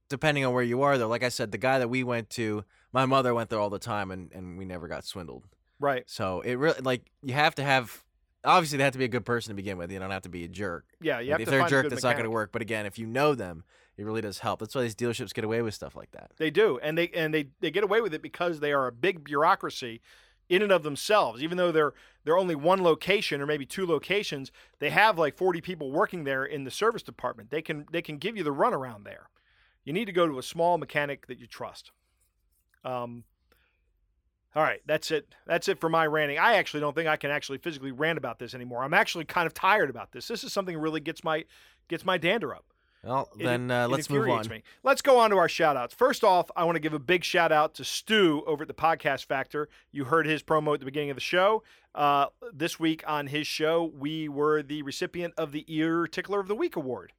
depending 0.09 0.45
on 0.45 0.53
where 0.53 0.63
you 0.63 0.81
are 0.83 0.97
though. 0.97 1.07
Like 1.07 1.23
I 1.23 1.29
said, 1.29 1.51
the 1.51 1.57
guy 1.57 1.79
that 1.79 1.89
we 1.89 2.03
went 2.03 2.29
to, 2.31 2.63
my 2.93 3.05
mother 3.05 3.33
went 3.33 3.49
there 3.49 3.59
all 3.59 3.69
the 3.69 3.79
time 3.79 4.11
and 4.11 4.31
and 4.31 4.57
we 4.57 4.65
never 4.65 4.87
got 4.87 5.03
swindled. 5.03 5.43
Right. 5.79 6.03
So 6.07 6.41
it 6.41 6.55
really 6.55 6.79
like 6.81 7.11
you 7.21 7.33
have 7.33 7.55
to 7.55 7.63
have 7.63 8.03
obviously 8.47 8.77
they 8.77 8.83
have 8.83 8.93
to 8.93 8.99
be 8.99 9.05
a 9.05 9.09
good 9.09 9.25
person 9.25 9.51
to 9.51 9.55
begin 9.55 9.77
with. 9.77 9.91
You 9.91 9.99
don't 9.99 10.09
have 10.09 10.23
to 10.23 10.29
be 10.29 10.45
a 10.45 10.47
jerk. 10.47 10.85
Yeah, 11.01 11.19
you 11.19 11.31
Like, 11.31 11.31
have 11.31 11.41
if 11.41 11.45
to 11.45 11.51
they're 11.51 11.65
a 11.65 11.69
jerk, 11.69 11.83
good 11.83 11.91
that's 11.91 12.03
not 12.03 12.13
going 12.13 12.23
to 12.23 12.31
work. 12.31 12.51
But 12.51 12.61
again, 12.61 12.85
if 12.85 12.97
you 12.97 13.05
know 13.05 13.35
them, 13.35 13.63
it 13.97 14.05
really 14.05 14.21
does 14.21 14.39
help. 14.39 14.59
That's 14.59 14.73
why 14.73 14.81
these 14.81 14.95
dealerships 14.95 15.33
get 15.33 15.43
away 15.43 15.61
with 15.61 15.73
stuff 15.73 15.95
like 15.95 16.11
that. 16.11 16.31
They 16.37 16.49
do, 16.49 16.79
and 16.81 16.97
they 16.97 17.09
and 17.09 17.33
they 17.33 17.49
they 17.59 17.69
get 17.69 17.83
away 17.83 18.01
with 18.01 18.13
it 18.13 18.21
because 18.21 18.59
they 18.59 18.71
are 18.73 18.87
a 18.87 18.91
big 18.91 19.23
bureaucracy 19.23 20.01
in 20.49 20.61
and 20.61 20.71
of 20.71 20.83
themselves. 20.83 21.43
Even 21.43 21.57
though 21.57 21.71
they're 21.71 21.93
they're 22.23 22.37
only 22.37 22.55
one 22.55 22.81
location 22.81 23.41
or 23.41 23.45
maybe 23.45 23.65
two 23.65 23.85
locations, 23.85 24.51
they 24.79 24.89
have 24.89 25.17
like 25.19 25.35
40 25.35 25.61
people 25.61 25.91
working 25.91 26.23
there 26.23 26.45
in 26.45 26.63
the 26.63 26.71
service 26.71 27.03
department. 27.03 27.49
They 27.49 27.61
can 27.61 27.85
they 27.91 28.01
can 28.01 28.17
give 28.17 28.37
you 28.37 28.43
the 28.43 28.53
runaround 28.53 29.03
there. 29.03 29.29
You 29.83 29.93
need 29.93 30.05
to 30.05 30.11
go 30.11 30.27
to 30.27 30.39
a 30.39 30.43
small 30.43 30.77
mechanic 30.77 31.27
that 31.27 31.39
you 31.39 31.47
trust. 31.47 31.91
Um. 32.83 33.23
All 34.55 34.63
right, 34.63 34.81
that's 34.85 35.11
it. 35.11 35.33
That's 35.45 35.67
it 35.67 35.79
for 35.79 35.89
my 35.89 36.07
ranting. 36.07 36.39
I 36.39 36.53
actually 36.55 36.79
don't 36.79 36.95
think 36.95 37.07
I 37.07 37.15
can 37.17 37.29
actually 37.29 37.59
physically 37.59 37.91
rant 37.91 38.17
about 38.17 38.39
this 38.39 38.53
anymore. 38.55 38.83
I'm 38.83 38.93
actually 38.93 39.25
kind 39.25 39.45
of 39.45 39.53
tired 39.53 39.89
about 39.89 40.11
this. 40.11 40.27
This 40.27 40.43
is 40.43 40.51
something 40.51 40.73
that 40.75 40.81
really 40.81 40.99
gets 41.01 41.23
my 41.23 41.45
gets 41.87 42.03
my 42.05 42.17
dander 42.17 42.55
up. 42.55 42.65
Well, 43.03 43.29
It- 43.39 43.45
then 43.45 43.69
uh, 43.69 43.87
let's 43.87 44.09
move 44.09 44.27
on. 44.27 44.47
Me. 44.49 44.63
Let's 44.83 45.01
go 45.03 45.19
on 45.19 45.29
to 45.29 45.37
our 45.37 45.47
shout 45.47 45.77
outs. 45.77 45.93
First 45.93 46.23
off, 46.23 46.49
I 46.55 46.63
want 46.63 46.75
to 46.75 46.79
give 46.79 46.93
a 46.93 46.99
big 46.99 47.23
shout 47.23 47.51
out 47.51 47.75
to 47.75 47.83
Stu 47.85 48.43
over 48.47 48.63
at 48.63 48.67
the 48.67 48.73
Podcast 48.73 49.25
Factor. 49.25 49.69
You 49.91 50.05
heard 50.05 50.25
his 50.25 50.41
promo 50.41 50.73
at 50.73 50.79
the 50.79 50.85
beginning 50.85 51.11
of 51.11 51.15
the 51.15 51.21
show. 51.21 51.63
Uh, 51.93 52.27
this 52.51 52.79
week 52.79 53.03
on 53.07 53.27
his 53.27 53.45
show, 53.47 53.91
we 53.95 54.27
were 54.27 54.63
the 54.63 54.81
recipient 54.81 55.33
of 55.37 55.51
the 55.51 55.63
Ear 55.67 56.07
Tickler 56.07 56.39
of 56.39 56.47
the 56.47 56.55
Week 56.55 56.75
award. 56.75 57.13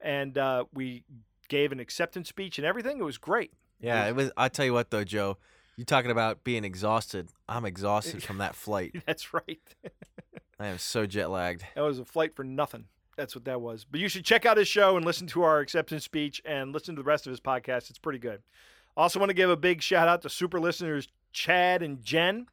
And 0.00 0.36
uh, 0.36 0.66
we 0.74 1.04
gave 1.48 1.72
an 1.72 1.80
acceptance 1.80 2.28
speech 2.28 2.58
and 2.58 2.66
everything. 2.66 2.98
It 2.98 3.02
was 3.04 3.18
great. 3.18 3.52
Yeah, 3.80 4.06
it 4.06 4.14
was. 4.14 4.30
I 4.36 4.48
tell 4.48 4.64
you 4.66 4.72
what, 4.74 4.90
though, 4.90 5.04
Joe, 5.04 5.38
you 5.76 5.84
talking 5.84 6.10
about 6.10 6.44
being 6.44 6.64
exhausted? 6.64 7.28
I'm 7.48 7.64
exhausted 7.64 8.22
from 8.22 8.38
that 8.38 8.54
flight. 8.54 8.94
That's 9.06 9.32
right. 9.34 9.60
I 10.58 10.68
am 10.68 10.78
so 10.78 11.06
jet 11.06 11.30
lagged. 11.30 11.64
That 11.74 11.82
was 11.82 11.98
a 11.98 12.04
flight 12.04 12.34
for 12.34 12.44
nothing. 12.44 12.86
That's 13.16 13.34
what 13.34 13.44
that 13.44 13.60
was. 13.60 13.84
But 13.84 14.00
you 14.00 14.08
should 14.08 14.24
check 14.24 14.46
out 14.46 14.56
his 14.56 14.68
show 14.68 14.96
and 14.96 15.04
listen 15.04 15.26
to 15.28 15.42
our 15.42 15.60
acceptance 15.60 16.04
speech 16.04 16.40
and 16.44 16.72
listen 16.72 16.96
to 16.96 17.02
the 17.02 17.06
rest 17.06 17.26
of 17.26 17.30
his 17.30 17.40
podcast. 17.40 17.90
It's 17.90 17.98
pretty 17.98 18.18
good. 18.18 18.42
Also, 18.96 19.18
want 19.18 19.28
to 19.30 19.34
give 19.34 19.50
a 19.50 19.56
big 19.56 19.82
shout 19.82 20.08
out 20.08 20.22
to 20.22 20.30
super 20.30 20.58
listeners 20.58 21.08
Chad 21.32 21.82
and 21.82 22.02
Jen. 22.02 22.46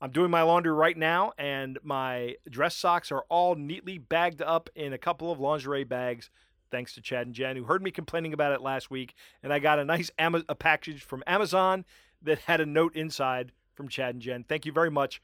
I'm 0.00 0.12
doing 0.12 0.30
my 0.30 0.42
laundry 0.42 0.72
right 0.72 0.96
now, 0.96 1.32
and 1.38 1.76
my 1.82 2.36
dress 2.48 2.76
socks 2.76 3.10
are 3.10 3.24
all 3.28 3.56
neatly 3.56 3.98
bagged 3.98 4.40
up 4.40 4.70
in 4.76 4.92
a 4.92 4.98
couple 4.98 5.32
of 5.32 5.40
lingerie 5.40 5.82
bags. 5.82 6.30
Thanks 6.70 6.94
to 6.94 7.00
Chad 7.00 7.26
and 7.26 7.34
Jen, 7.34 7.56
who 7.56 7.64
heard 7.64 7.82
me 7.82 7.90
complaining 7.90 8.32
about 8.32 8.52
it 8.52 8.60
last 8.60 8.90
week, 8.90 9.14
and 9.42 9.52
I 9.52 9.58
got 9.58 9.80
a 9.80 9.84
nice 9.84 10.10
Ama- 10.18 10.44
a 10.48 10.54
package 10.54 11.02
from 11.02 11.24
Amazon 11.26 11.84
that 12.22 12.40
had 12.40 12.60
a 12.60 12.66
note 12.66 12.94
inside 12.96 13.52
from 13.74 13.88
Chad 13.88 14.14
and 14.14 14.22
Jen. 14.22 14.44
Thank 14.44 14.66
you 14.66 14.72
very 14.72 14.90
much 14.90 15.22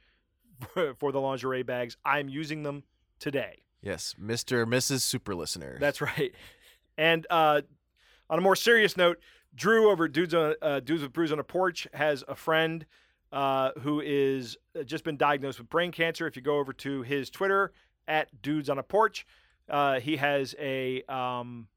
for, 0.60 0.94
for 0.98 1.12
the 1.12 1.20
lingerie 1.20 1.62
bags. 1.62 1.96
I'm 2.04 2.28
using 2.28 2.62
them 2.62 2.84
today. 3.18 3.62
Yes, 3.82 4.14
Mr. 4.20 4.62
and 4.62 4.72
Mrs. 4.72 5.00
Super 5.00 5.34
Listener. 5.34 5.76
That's 5.78 6.00
right. 6.00 6.32
And 6.96 7.26
uh, 7.28 7.62
on 8.30 8.38
a 8.38 8.42
more 8.42 8.56
serious 8.56 8.96
note, 8.96 9.18
Drew 9.54 9.90
over 9.90 10.08
Dudes, 10.08 10.34
on, 10.34 10.54
uh, 10.62 10.80
Dudes 10.80 11.02
with 11.02 11.12
Brews 11.12 11.32
on 11.32 11.38
a 11.38 11.44
Porch 11.44 11.86
has 11.92 12.24
a 12.26 12.34
friend 12.34 12.86
uh, 13.30 13.72
who 13.80 14.00
is 14.00 14.56
uh, 14.78 14.84
just 14.84 15.04
been 15.04 15.16
diagnosed 15.16 15.58
with 15.58 15.68
brain 15.68 15.92
cancer. 15.92 16.26
If 16.26 16.36
you 16.36 16.42
go 16.42 16.58
over 16.58 16.72
to 16.72 17.02
his 17.02 17.30
Twitter 17.30 17.72
at 18.08 18.42
Dudes 18.42 18.70
on 18.70 18.78
a 18.78 18.82
Porch, 18.82 19.26
uh, 19.68 20.00
he 20.00 20.16
has 20.16 20.54
a 20.58 21.02
um, 21.08 21.68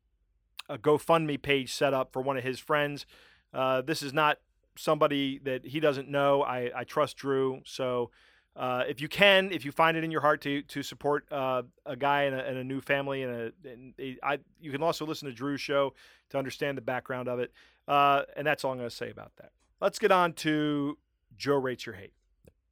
a 0.69 0.77
GoFundMe 0.77 1.41
page 1.41 1.73
set 1.73 1.93
up 1.93 2.11
for 2.11 2.21
one 2.21 2.37
of 2.37 2.43
his 2.43 2.59
friends. 2.59 3.05
Uh, 3.53 3.81
this 3.81 4.03
is 4.03 4.13
not 4.13 4.37
somebody 4.77 5.39
that 5.39 5.65
he 5.65 5.79
doesn't 5.79 6.09
know. 6.09 6.43
I, 6.43 6.71
I 6.75 6.83
trust 6.83 7.17
Drew, 7.17 7.61
so 7.65 8.11
uh, 8.55 8.83
if 8.87 8.99
you 8.99 9.07
can, 9.07 9.51
if 9.51 9.65
you 9.65 9.71
find 9.71 9.95
it 9.95 10.03
in 10.03 10.11
your 10.11 10.21
heart 10.21 10.41
to 10.41 10.61
to 10.63 10.81
support 10.81 11.25
uh, 11.31 11.63
a 11.85 11.95
guy 11.95 12.23
and 12.23 12.35
a, 12.35 12.45
and 12.45 12.57
a 12.57 12.63
new 12.63 12.81
family, 12.81 13.23
and, 13.23 13.33
a, 13.33 13.69
and 13.69 13.93
a, 13.99 14.17
I, 14.23 14.39
you 14.59 14.71
can 14.71 14.81
also 14.81 15.05
listen 15.05 15.27
to 15.27 15.33
Drew's 15.33 15.61
show 15.61 15.93
to 16.29 16.37
understand 16.37 16.77
the 16.77 16.81
background 16.81 17.27
of 17.27 17.39
it. 17.39 17.51
Uh, 17.87 18.23
and 18.35 18.45
that's 18.45 18.65
all 18.65 18.71
I'm 18.71 18.77
going 18.77 18.89
to 18.89 18.95
say 18.95 19.09
about 19.09 19.31
that. 19.37 19.51
Let's 19.79 19.99
get 19.99 20.11
on 20.11 20.33
to 20.33 20.97
Joe 21.37 21.55
rates 21.55 21.85
your 21.85 21.95
hate. 21.95 22.13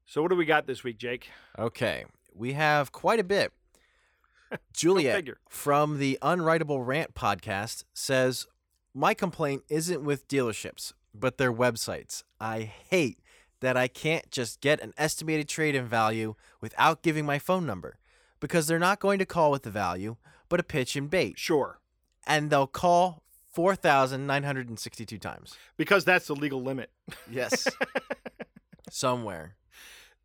So 0.06 0.22
what 0.22 0.30
do 0.30 0.36
we 0.36 0.46
got 0.46 0.68
this 0.68 0.84
week, 0.84 0.98
Jake? 0.98 1.30
Okay, 1.58 2.06
we 2.34 2.54
have 2.54 2.92
quite 2.92 3.20
a 3.20 3.24
bit. 3.24 3.54
Juliet 4.74 5.28
from 5.50 6.00
the 6.00 6.18
Unwritable 6.22 6.86
Rant 6.86 7.14
podcast 7.14 7.84
says, 7.94 8.48
My 8.94 9.14
complaint 9.14 9.64
isn't 9.70 10.04
with 10.04 10.28
dealerships. 10.28 10.94
But 11.20 11.38
their 11.38 11.54
websites. 11.54 12.24
I 12.40 12.72
hate 12.90 13.20
that 13.62 13.78
I 13.78 13.88
can't 13.88 14.30
just 14.32 14.62
get 14.62 14.82
an 14.82 14.94
estimated 14.98 15.48
trade 15.48 15.76
in 15.76 15.86
value 15.86 16.36
without 16.62 17.02
giving 17.02 17.26
my 17.26 17.40
phone 17.40 17.66
number 17.66 17.98
because 18.40 18.68
they're 18.68 18.80
not 18.80 19.00
going 19.00 19.20
to 19.20 19.26
call 19.26 19.52
with 19.52 19.64
the 19.64 19.72
value, 19.72 20.18
but 20.50 20.60
a 20.60 20.64
pitch 20.64 20.96
and 20.96 21.10
bait. 21.10 21.40
Sure. 21.40 21.80
And 22.28 22.50
they'll 22.50 22.68
call 22.68 23.24
4,962 23.54 25.18
times. 25.18 25.56
Because 25.78 26.04
that's 26.04 26.28
the 26.28 26.36
legal 26.36 26.62
limit. 26.62 26.92
Yes. 27.32 27.68
Somewhere. 28.92 29.56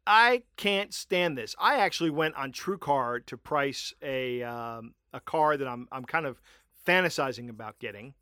I 0.07 0.43
can't 0.57 0.93
stand 0.93 1.39
this. 1.39 1.55
I 1.59 1.77
actually 1.77 2.11
went 2.11 2.35
on 2.35 2.53
TrueCar 2.53 3.25
to 3.27 3.37
price 3.37 3.95
a 4.03 4.43
um, 4.43 4.95
a 5.13 5.21
car 5.21 5.57
that 5.57 5.69
I'm 5.69 5.87
I'm 5.93 6.05
kind 6.05 6.27
of 6.27 6.41
fantasizing 6.87 7.49
about 7.49 7.79
getting, 7.79 8.15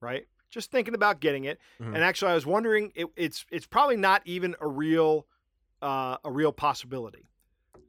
right? 0.00 0.26
Just 0.52 0.70
thinking 0.70 0.94
about 0.94 1.18
getting 1.20 1.44
it, 1.44 1.58
Mhm. 1.80 1.94
and 1.94 2.04
actually 2.04 2.30
I 2.30 2.34
was 2.34 2.44
wondering 2.46 2.92
it, 2.94 3.06
it's 3.16 3.44
it's 3.50 3.66
probably 3.66 3.96
not 3.96 4.20
even 4.26 4.54
a 4.60 4.68
real 4.68 5.26
uh, 5.80 6.18
a 6.24 6.30
real 6.30 6.52
possibility. 6.52 7.26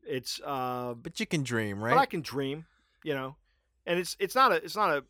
It's 0.08 0.40
uh, 0.44 0.94
But 0.96 1.20
you 1.20 1.26
can 1.28 1.44
dream, 1.44 1.84
right? 1.84 1.92
but 1.92 2.00
I 2.00 2.06
can 2.08 2.22
dream, 2.22 2.66
you 3.04 3.14
know, 3.14 3.36
and 3.86 4.00
it's 4.00 4.16
it's 4.18 4.34
not 4.34 4.52
a 4.54 4.56
it's 4.56 4.76
not 4.78 4.90
a 4.98 5.04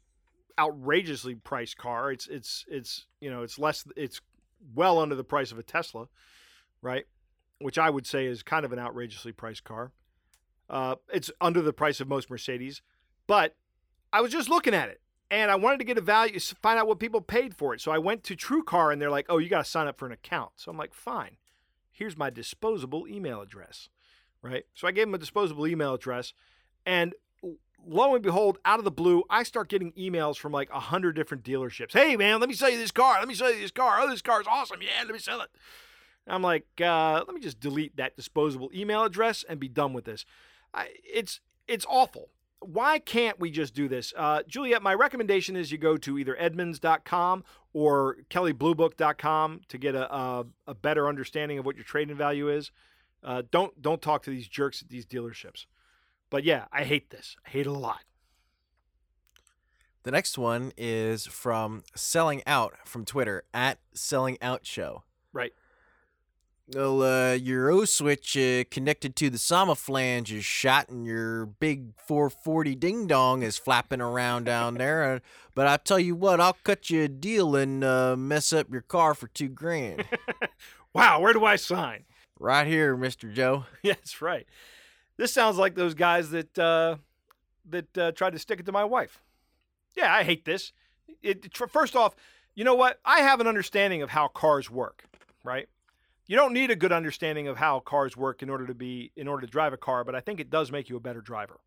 outrageously 0.59 1.35
priced 1.35 1.77
car. 1.77 2.11
It's 2.11 2.27
it's 2.27 2.65
it's 2.67 3.05
you 3.21 3.29
know 3.29 3.43
it's 3.43 3.57
less 3.59 3.85
it's 3.95 4.19
well 4.73 4.97
under 4.99 5.15
the 5.15 5.23
price 5.23 5.51
of 5.51 5.59
a 5.59 5.63
Tesla, 5.63 6.07
right? 6.81 7.05
Which 7.59 7.77
I 7.77 7.89
would 7.91 8.07
say 8.07 8.25
is 8.25 8.41
kind 8.43 8.65
of 8.65 8.73
an 8.73 8.79
outrageously 8.79 9.31
priced 9.31 9.63
car. 9.63 9.91
Uh, 10.69 10.95
it's 11.13 11.29
under 11.39 11.61
the 11.61 11.73
price 11.73 11.99
of 11.99 12.07
most 12.07 12.29
Mercedes, 12.31 12.81
but 13.27 13.55
I 14.11 14.21
was 14.21 14.31
just 14.31 14.49
looking 14.49 14.73
at 14.73 14.89
it 14.89 15.01
and 15.33 15.49
I 15.49 15.55
wanted 15.55 15.79
to 15.79 15.83
get 15.83 15.97
a 15.97 16.01
value, 16.01 16.39
find 16.39 16.77
out 16.77 16.87
what 16.87 16.99
people 16.99 17.19
paid 17.19 17.55
for 17.55 17.73
it. 17.73 17.81
So 17.81 17.91
I 17.91 17.97
went 17.97 18.23
to 18.25 18.35
TrueCar 18.35 18.93
and 18.93 19.01
they're 19.01 19.09
like, 19.09 19.25
"Oh, 19.29 19.39
you 19.39 19.49
got 19.49 19.65
to 19.65 19.69
sign 19.69 19.87
up 19.87 19.97
for 19.97 20.05
an 20.05 20.11
account." 20.11 20.51
So 20.57 20.69
I'm 20.69 20.77
like, 20.77 20.93
"Fine, 20.93 21.37
here's 21.91 22.15
my 22.15 22.29
disposable 22.29 23.07
email 23.07 23.41
address." 23.41 23.89
Right. 24.43 24.65
So 24.75 24.87
I 24.87 24.91
gave 24.91 25.07
them 25.07 25.15
a 25.15 25.17
disposable 25.17 25.65
email 25.65 25.95
address, 25.95 26.33
and 26.85 27.15
lo 27.83 28.13
and 28.13 28.21
behold, 28.23 28.59
out 28.63 28.77
of 28.77 28.85
the 28.85 28.91
blue, 28.91 29.23
I 29.27 29.41
start 29.41 29.69
getting 29.69 29.91
emails 29.93 30.37
from 30.37 30.51
like 30.51 30.69
a 30.71 30.79
hundred 30.79 31.15
different 31.15 31.43
dealerships. 31.43 31.93
Hey, 31.93 32.15
man, 32.15 32.39
let 32.39 32.47
me 32.47 32.55
sell 32.55 32.69
you 32.69 32.77
this 32.77 32.91
car. 32.91 33.17
Let 33.17 33.27
me 33.27 33.33
sell 33.33 33.51
you 33.51 33.59
this 33.59 33.71
car. 33.71 34.01
Oh, 34.01 34.09
this 34.09 34.21
car 34.21 34.39
is 34.39 34.47
awesome. 34.47 34.81
Yeah, 34.83 35.03
let 35.03 35.13
me 35.13 35.19
sell 35.19 35.41
it. 35.41 35.49
I'm 36.27 36.43
like, 36.43 36.67
uh, 36.79 37.23
let 37.25 37.33
me 37.33 37.41
just 37.41 37.59
delete 37.59 37.97
that 37.97 38.15
disposable 38.15 38.69
email 38.73 39.03
address 39.03 39.43
and 39.49 39.59
be 39.59 39.67
done 39.67 39.93
with 39.93 40.05
this. 40.05 40.25
I, 40.73 40.89
it's 41.03 41.41
it's 41.67 41.85
awful. 41.89 42.29
Why 42.67 42.99
can't 42.99 43.39
we 43.39 43.51
just 43.51 43.73
do 43.73 43.87
this? 43.87 44.13
Uh, 44.15 44.43
Juliet, 44.47 44.81
my 44.81 44.93
recommendation 44.93 45.55
is 45.55 45.71
you 45.71 45.77
go 45.77 45.97
to 45.97 46.17
either 46.17 46.35
Edmunds.com 46.35 47.43
or 47.73 48.17
KelleyBlueBook.com 48.29 49.61
to 49.67 49.77
get 49.77 49.95
a, 49.95 50.13
a, 50.13 50.45
a 50.67 50.73
better 50.73 51.07
understanding 51.07 51.59
of 51.59 51.65
what 51.65 51.75
your 51.75 51.85
trading 51.85 52.15
value 52.15 52.49
is. 52.49 52.71
Uh, 53.23 53.41
don't 53.51 53.81
don't 53.81 54.01
talk 54.01 54.23
to 54.23 54.29
these 54.29 54.47
jerks 54.47 54.81
at 54.81 54.89
these 54.89 55.05
dealerships. 55.05 55.65
But 56.29 56.43
yeah, 56.43 56.65
I 56.71 56.83
hate 56.83 57.09
this. 57.09 57.35
I 57.45 57.49
hate 57.49 57.67
it 57.67 57.69
a 57.69 57.73
lot. 57.73 58.01
The 60.03 60.11
next 60.11 60.37
one 60.37 60.73
is 60.77 61.25
from 61.25 61.83
Selling 61.95 62.41
Out 62.45 62.73
from 62.85 63.05
Twitter 63.05 63.43
at 63.53 63.79
Selling 63.93 64.37
Out 64.41 64.65
Show. 64.65 65.03
Right. 65.31 65.53
Well, 66.73 67.03
uh, 67.03 67.33
your 67.33 67.69
O 67.69 67.83
switch 67.83 68.37
uh, 68.37 68.63
connected 68.71 69.15
to 69.17 69.29
the 69.29 69.37
Sama 69.37 69.75
flange 69.75 70.31
is 70.31 70.45
shot, 70.45 70.87
and 70.87 71.05
your 71.05 71.45
big 71.45 71.93
440 72.07 72.75
ding 72.75 73.05
dong 73.05 73.43
is 73.43 73.57
flapping 73.57 73.99
around 73.99 74.45
down 74.45 74.75
there. 74.75 75.03
Uh, 75.15 75.19
but 75.55 75.67
I 75.67 75.75
tell 75.77 75.99
you 75.99 76.15
what, 76.15 76.39
I'll 76.39 76.57
cut 76.63 76.89
you 76.89 77.03
a 77.03 77.07
deal 77.09 77.55
and 77.57 77.83
uh, 77.83 78.15
mess 78.15 78.53
up 78.53 78.71
your 78.71 78.81
car 78.81 79.13
for 79.13 79.27
two 79.27 79.49
grand. 79.49 80.05
Wow, 80.95 81.21
where 81.21 81.33
do 81.33 81.43
I 81.43 81.55
sign? 81.55 82.03
right 82.39 82.67
here, 82.67 82.95
Mister 82.95 83.27
Joe. 83.27 83.65
Yeah, 83.81 83.93
that's 83.93 84.21
right. 84.21 84.45
This 85.17 85.33
sounds 85.33 85.57
like 85.57 85.73
those 85.73 85.95
guys 85.95 86.29
that 86.29 86.59
uh, 86.59 86.97
that 87.67 87.97
uh, 87.97 88.11
tried 88.11 88.33
to 88.33 88.39
stick 88.39 88.59
it 88.59 88.67
to 88.67 88.71
my 88.71 88.83
wife. 88.83 89.19
Yeah, 89.97 90.13
I 90.13 90.21
hate 90.23 90.45
this. 90.45 90.71
It, 91.23 91.51
tr- 91.51 91.65
first 91.65 91.95
off, 91.95 92.15
you 92.53 92.63
know 92.63 92.75
what? 92.75 92.99
I 93.03 93.21
have 93.21 93.39
an 93.39 93.47
understanding 93.47 94.03
of 94.03 94.11
how 94.11 94.27
cars 94.27 94.69
work, 94.69 95.05
right? 95.43 95.67
You 96.25 96.37
don't 96.37 96.53
need 96.53 96.71
a 96.71 96.75
good 96.75 96.91
understanding 96.91 97.47
of 97.47 97.57
how 97.57 97.79
cars 97.81 98.15
work 98.15 98.41
in 98.41 98.49
order 98.49 98.65
to 98.67 98.73
be 98.73 99.11
in 99.15 99.27
order 99.27 99.45
to 99.45 99.51
drive 99.51 99.73
a 99.73 99.77
car, 99.77 100.03
but 100.03 100.15
I 100.15 100.21
think 100.21 100.39
it 100.39 100.49
does 100.49 100.71
make 100.71 100.89
you 100.89 100.95
a 100.95 101.01
better 101.01 101.21
driver. 101.21 101.59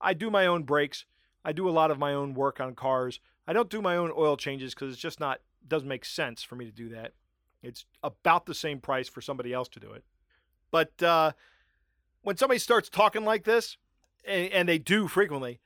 I 0.00 0.14
do 0.14 0.30
my 0.30 0.46
own 0.46 0.62
brakes. 0.62 1.04
I 1.44 1.52
do 1.52 1.68
a 1.68 1.70
lot 1.70 1.90
of 1.90 1.98
my 1.98 2.12
own 2.12 2.34
work 2.34 2.60
on 2.60 2.74
cars. 2.74 3.20
I 3.46 3.52
don't 3.52 3.70
do 3.70 3.82
my 3.82 3.96
own 3.96 4.12
oil 4.16 4.36
changes 4.36 4.74
because 4.74 4.92
it's 4.92 5.02
just 5.02 5.20
not 5.20 5.40
doesn't 5.66 5.88
make 5.88 6.04
sense 6.04 6.42
for 6.42 6.54
me 6.56 6.64
to 6.64 6.70
do 6.70 6.88
that. 6.90 7.12
It's 7.62 7.84
about 8.02 8.46
the 8.46 8.54
same 8.54 8.80
price 8.80 9.08
for 9.08 9.20
somebody 9.20 9.52
else 9.52 9.68
to 9.70 9.80
do 9.80 9.92
it. 9.92 10.04
But 10.70 11.02
uh, 11.02 11.32
when 12.22 12.36
somebody 12.36 12.58
starts 12.58 12.88
talking 12.88 13.24
like 13.24 13.44
this, 13.44 13.76
and, 14.24 14.52
and 14.52 14.68
they 14.68 14.78
do 14.78 15.08
frequently, 15.08 15.60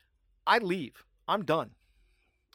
I 0.46 0.58
leave. 0.58 1.04
I'm 1.28 1.44
done. 1.44 1.70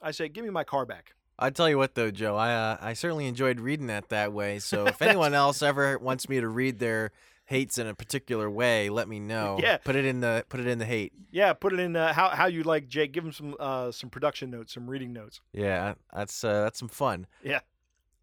I 0.02 0.12
say, 0.12 0.30
give 0.30 0.43
me 0.43 0.52
my 0.52 0.63
car 0.63 0.86
back. 0.86 1.13
I 1.38 1.50
tell 1.50 1.69
you 1.69 1.78
what, 1.78 1.95
though, 1.95 2.12
Joe, 2.12 2.36
I 2.36 2.54
uh, 2.54 2.78
I 2.82 2.93
certainly 2.93 3.28
enjoyed 3.28 3.60
reading 3.60 3.88
that 3.88 4.10
that 4.10 4.32
way. 4.34 4.60
So 4.60 4.88
if 4.88 5.02
anyone 5.02 5.34
else 5.34 5.62
ever 5.62 5.98
wants 5.98 6.30
me 6.30 6.39
to 6.39 6.48
read 6.48 6.80
their 6.80 7.12
hates 7.45 7.78
in 7.78 7.88
a 7.88 7.93
particular 7.93 8.50
way, 8.50 8.89
let 8.89 9.08
me 9.08 9.19
know. 9.19 9.58
Yeah. 9.62 9.78
Put 9.78 9.95
it 9.95 10.06
in 10.06 10.21
the 10.21 10.45
put 10.50 10.60
it 10.60 10.67
in 10.67 10.80
the 10.80 10.86
hate. 10.86 11.13
Yeah, 11.32 11.54
put 11.54 11.74
it 11.74 11.80
in 11.80 11.95
uh, 11.95 12.13
how 12.13 12.30
how 12.30 12.48
you 12.48 12.63
like, 12.63 12.88
Jake. 12.88 13.12
Give 13.12 13.24
him 13.24 13.32
some 13.32 13.56
uh, 13.60 13.91
some 13.91 14.10
production 14.10 14.50
notes, 14.50 14.74
some 14.74 14.89
reading 14.89 15.13
notes. 15.13 15.41
Yeah, 15.54 15.95
that's 16.13 16.43
uh, 16.43 16.63
that's 16.63 16.80
some 16.80 16.89
fun. 16.89 17.28
Yeah. 17.43 17.60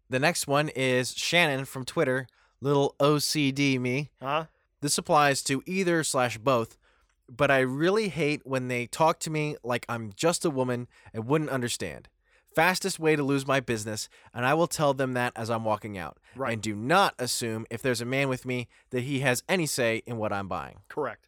The 0.09 0.19
next 0.19 0.47
one 0.47 0.69
is 0.69 1.13
Shannon 1.13 1.65
from 1.65 1.85
Twitter. 1.85 2.27
Little 2.61 2.95
OCD 2.99 3.79
me. 3.79 4.11
Huh? 4.21 4.45
This 4.81 4.97
applies 4.97 5.41
to 5.43 5.63
either 5.65 6.03
slash 6.03 6.37
both, 6.37 6.77
but 7.29 7.49
I 7.49 7.59
really 7.59 8.09
hate 8.09 8.41
when 8.43 8.67
they 8.67 8.85
talk 8.85 9.19
to 9.21 9.29
me 9.29 9.55
like 9.63 9.85
I'm 9.87 10.11
just 10.15 10.45
a 10.45 10.49
woman 10.49 10.87
and 11.13 11.25
wouldn't 11.25 11.49
understand. 11.49 12.09
Fastest 12.55 12.99
way 12.99 13.15
to 13.15 13.23
lose 13.23 13.47
my 13.47 13.59
business, 13.59 14.09
and 14.33 14.45
I 14.45 14.53
will 14.53 14.67
tell 14.67 14.93
them 14.93 15.13
that 15.13 15.33
as 15.35 15.49
I'm 15.49 15.63
walking 15.63 15.97
out. 15.97 16.19
Right. 16.35 16.53
And 16.53 16.61
do 16.61 16.75
not 16.75 17.15
assume 17.17 17.65
if 17.69 17.81
there's 17.81 18.01
a 18.01 18.05
man 18.05 18.29
with 18.29 18.45
me 18.45 18.67
that 18.91 19.01
he 19.01 19.19
has 19.21 19.43
any 19.49 19.65
say 19.65 20.03
in 20.05 20.17
what 20.17 20.31
I'm 20.31 20.47
buying. 20.47 20.79
Correct. 20.87 21.27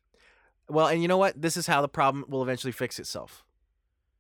Well, 0.70 0.88
and 0.88 1.02
you 1.02 1.08
know 1.08 1.18
what? 1.18 1.42
This 1.42 1.58
is 1.58 1.68
how 1.68 1.82
the 1.82 1.88
problem 1.88 2.26
will 2.28 2.44
eventually 2.44 2.72
fix 2.72 3.00
itself. 3.00 3.44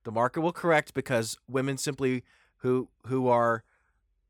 The 0.03 0.11
market 0.11 0.41
will 0.41 0.53
correct 0.53 0.93
because 0.93 1.37
women 1.47 1.77
simply 1.77 2.23
who 2.57 2.89
who 3.07 3.27
are 3.27 3.63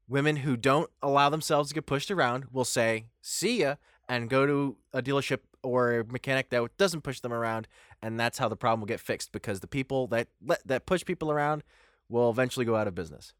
women 0.07 0.37
who 0.37 0.55
don't 0.55 0.89
allow 1.01 1.29
themselves 1.29 1.69
to 1.69 1.75
get 1.75 1.85
pushed 1.85 2.09
around 2.11 2.45
will 2.51 2.65
say, 2.65 3.07
"See 3.21 3.61
ya," 3.61 3.75
and 4.07 4.29
go 4.29 4.45
to 4.45 4.77
a 4.93 5.01
dealership 5.01 5.39
or 5.63 5.99
a 5.99 6.05
mechanic 6.05 6.49
that 6.51 6.77
doesn't 6.77 7.01
push 7.01 7.19
them 7.19 7.33
around, 7.33 7.67
and 8.01 8.19
that's 8.19 8.37
how 8.37 8.47
the 8.47 8.55
problem 8.55 8.81
will 8.81 8.87
get 8.87 8.99
fixed 8.99 9.31
because 9.31 9.59
the 9.59 9.67
people 9.67 10.07
that 10.07 10.27
let, 10.45 10.65
that 10.65 10.85
push 10.85 11.03
people 11.03 11.31
around 11.31 11.63
will 12.09 12.29
eventually 12.29 12.65
go 12.65 12.75
out 12.75 12.87
of 12.87 12.95
business. 12.95 13.33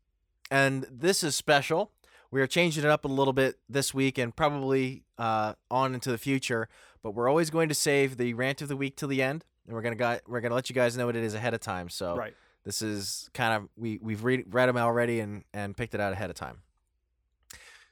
And 0.52 0.86
this 0.92 1.24
is 1.24 1.36
special. 1.36 1.92
We 2.32 2.42
are 2.42 2.48
changing 2.48 2.84
it 2.84 2.90
up 2.90 3.06
a 3.06 3.08
little 3.08 3.34
bit 3.34 3.60
this 3.70 3.94
week 3.94 4.18
and 4.18 4.36
probably 4.36 5.04
uh, 5.18 5.54
on 5.72 5.94
into 5.94 6.12
the 6.12 6.18
future, 6.18 6.68
but 7.02 7.12
we're 7.12 7.30
always 7.30 7.50
going 7.50 7.70
to 7.70 7.76
save 7.76 8.18
the 8.18 8.34
rant 8.34 8.62
of 8.62 8.68
the 8.68 8.76
week 8.76 8.98
till 8.98 9.08
the 9.08 9.22
end, 9.22 9.46
and 9.66 9.76
we're 9.76 9.82
gonna 9.82 10.20
we're 10.28 10.42
gonna 10.42 10.56
let 10.56 10.70
you 10.70 10.74
guys 10.76 10.98
know 10.98 11.06
what 11.06 11.16
it 11.16 11.24
is 11.24 11.34
ahead 11.34 11.54
of 11.54 11.62
time. 11.62 11.88
So 11.90 12.16
Right. 12.16 12.36
this 12.64 12.82
is 12.82 13.30
kind 13.34 13.54
of 13.54 13.70
we 13.78 14.00
we've 14.02 14.24
read 14.24 14.54
read 14.54 14.68
them 14.68 14.78
already 14.78 15.20
and 15.20 15.44
and 15.54 15.78
picked 15.78 15.94
it 15.94 16.02
out 16.02 16.12
ahead 16.14 16.30
of 16.30 16.36
time. 16.36 16.62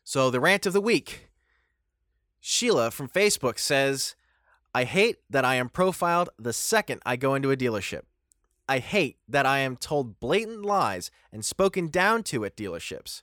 So 0.04 0.30
the 0.30 0.40
rant 0.40 0.66
of 0.66 0.74
the 0.74 0.82
week. 0.82 1.30
Sheila 2.46 2.92
from 2.92 3.08
Facebook 3.08 3.58
says, 3.58 4.16
"I 4.76 4.84
hate 4.84 5.20
that 5.30 5.46
I 5.46 5.56
am 5.56 5.70
profiled 5.70 6.30
the 6.38 6.52
second 6.52 7.02
I 7.06 7.16
go 7.16 7.36
into 7.36 7.52
a 7.52 7.56
dealership. 7.56 8.02
I 8.68 8.80
hate 8.80 9.18
that 9.28 9.46
I 9.46 9.60
am 9.60 9.76
told 9.76 10.20
blatant 10.20 10.64
lies 10.64 11.12
and 11.32 11.44
spoken 11.44 11.90
down 11.90 12.24
to 12.24 12.46
at 12.46 12.56
dealerships. 12.56 13.22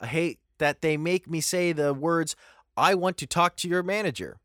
I 0.00 0.06
hate 0.06 0.40
that 0.58 0.82
they 0.82 0.96
make 0.96 1.28
me 1.28 1.40
say 1.40 1.72
the 1.72 1.94
words, 1.94 2.36
I 2.76 2.94
want 2.94 3.16
to 3.18 3.26
talk 3.26 3.56
to 3.56 3.68
your 3.68 3.82
manager. 3.82 4.38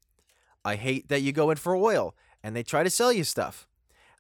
I 0.63 0.75
hate 0.75 1.10
that 1.10 1.21
you 1.21 1.32
go 1.32 1.49
in 1.49 1.58
for 1.58 1.75
oil 1.75 2.15
and 2.43 2.56
they 2.56 2.63
try 2.63 2.84
to 2.84 2.89
sell 2.89 3.12
you 3.12 3.23
stuff. 3.23 3.67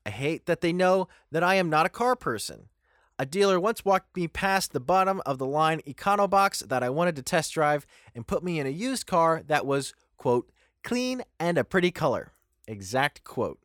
I 0.05 0.09
hate 0.09 0.45
that 0.45 0.61
they 0.61 0.73
know 0.73 1.07
that 1.31 1.43
I 1.43 1.55
am 1.55 1.69
not 1.69 1.85
a 1.85 1.89
car 1.89 2.15
person. 2.15 2.69
A 3.17 3.25
dealer 3.25 3.59
once 3.59 3.83
walked 3.83 4.15
me 4.15 4.27
past 4.27 4.71
the 4.71 4.79
bottom 4.79 5.21
of 5.25 5.37
the 5.37 5.45
line 5.45 5.81
Econobox 5.85 6.67
that 6.69 6.83
I 6.83 6.89
wanted 6.89 7.15
to 7.17 7.21
test 7.21 7.53
drive 7.53 7.85
and 8.15 8.27
put 8.27 8.43
me 8.43 8.59
in 8.59 8.67
a 8.67 8.69
used 8.69 9.05
car 9.05 9.43
that 9.47 9.65
was, 9.65 9.93
quote, 10.17 10.49
clean 10.83 11.23
and 11.39 11.57
a 11.57 11.65
pretty 11.65 11.91
color. 11.91 12.31
Exact 12.67 13.23
quote. 13.25 13.59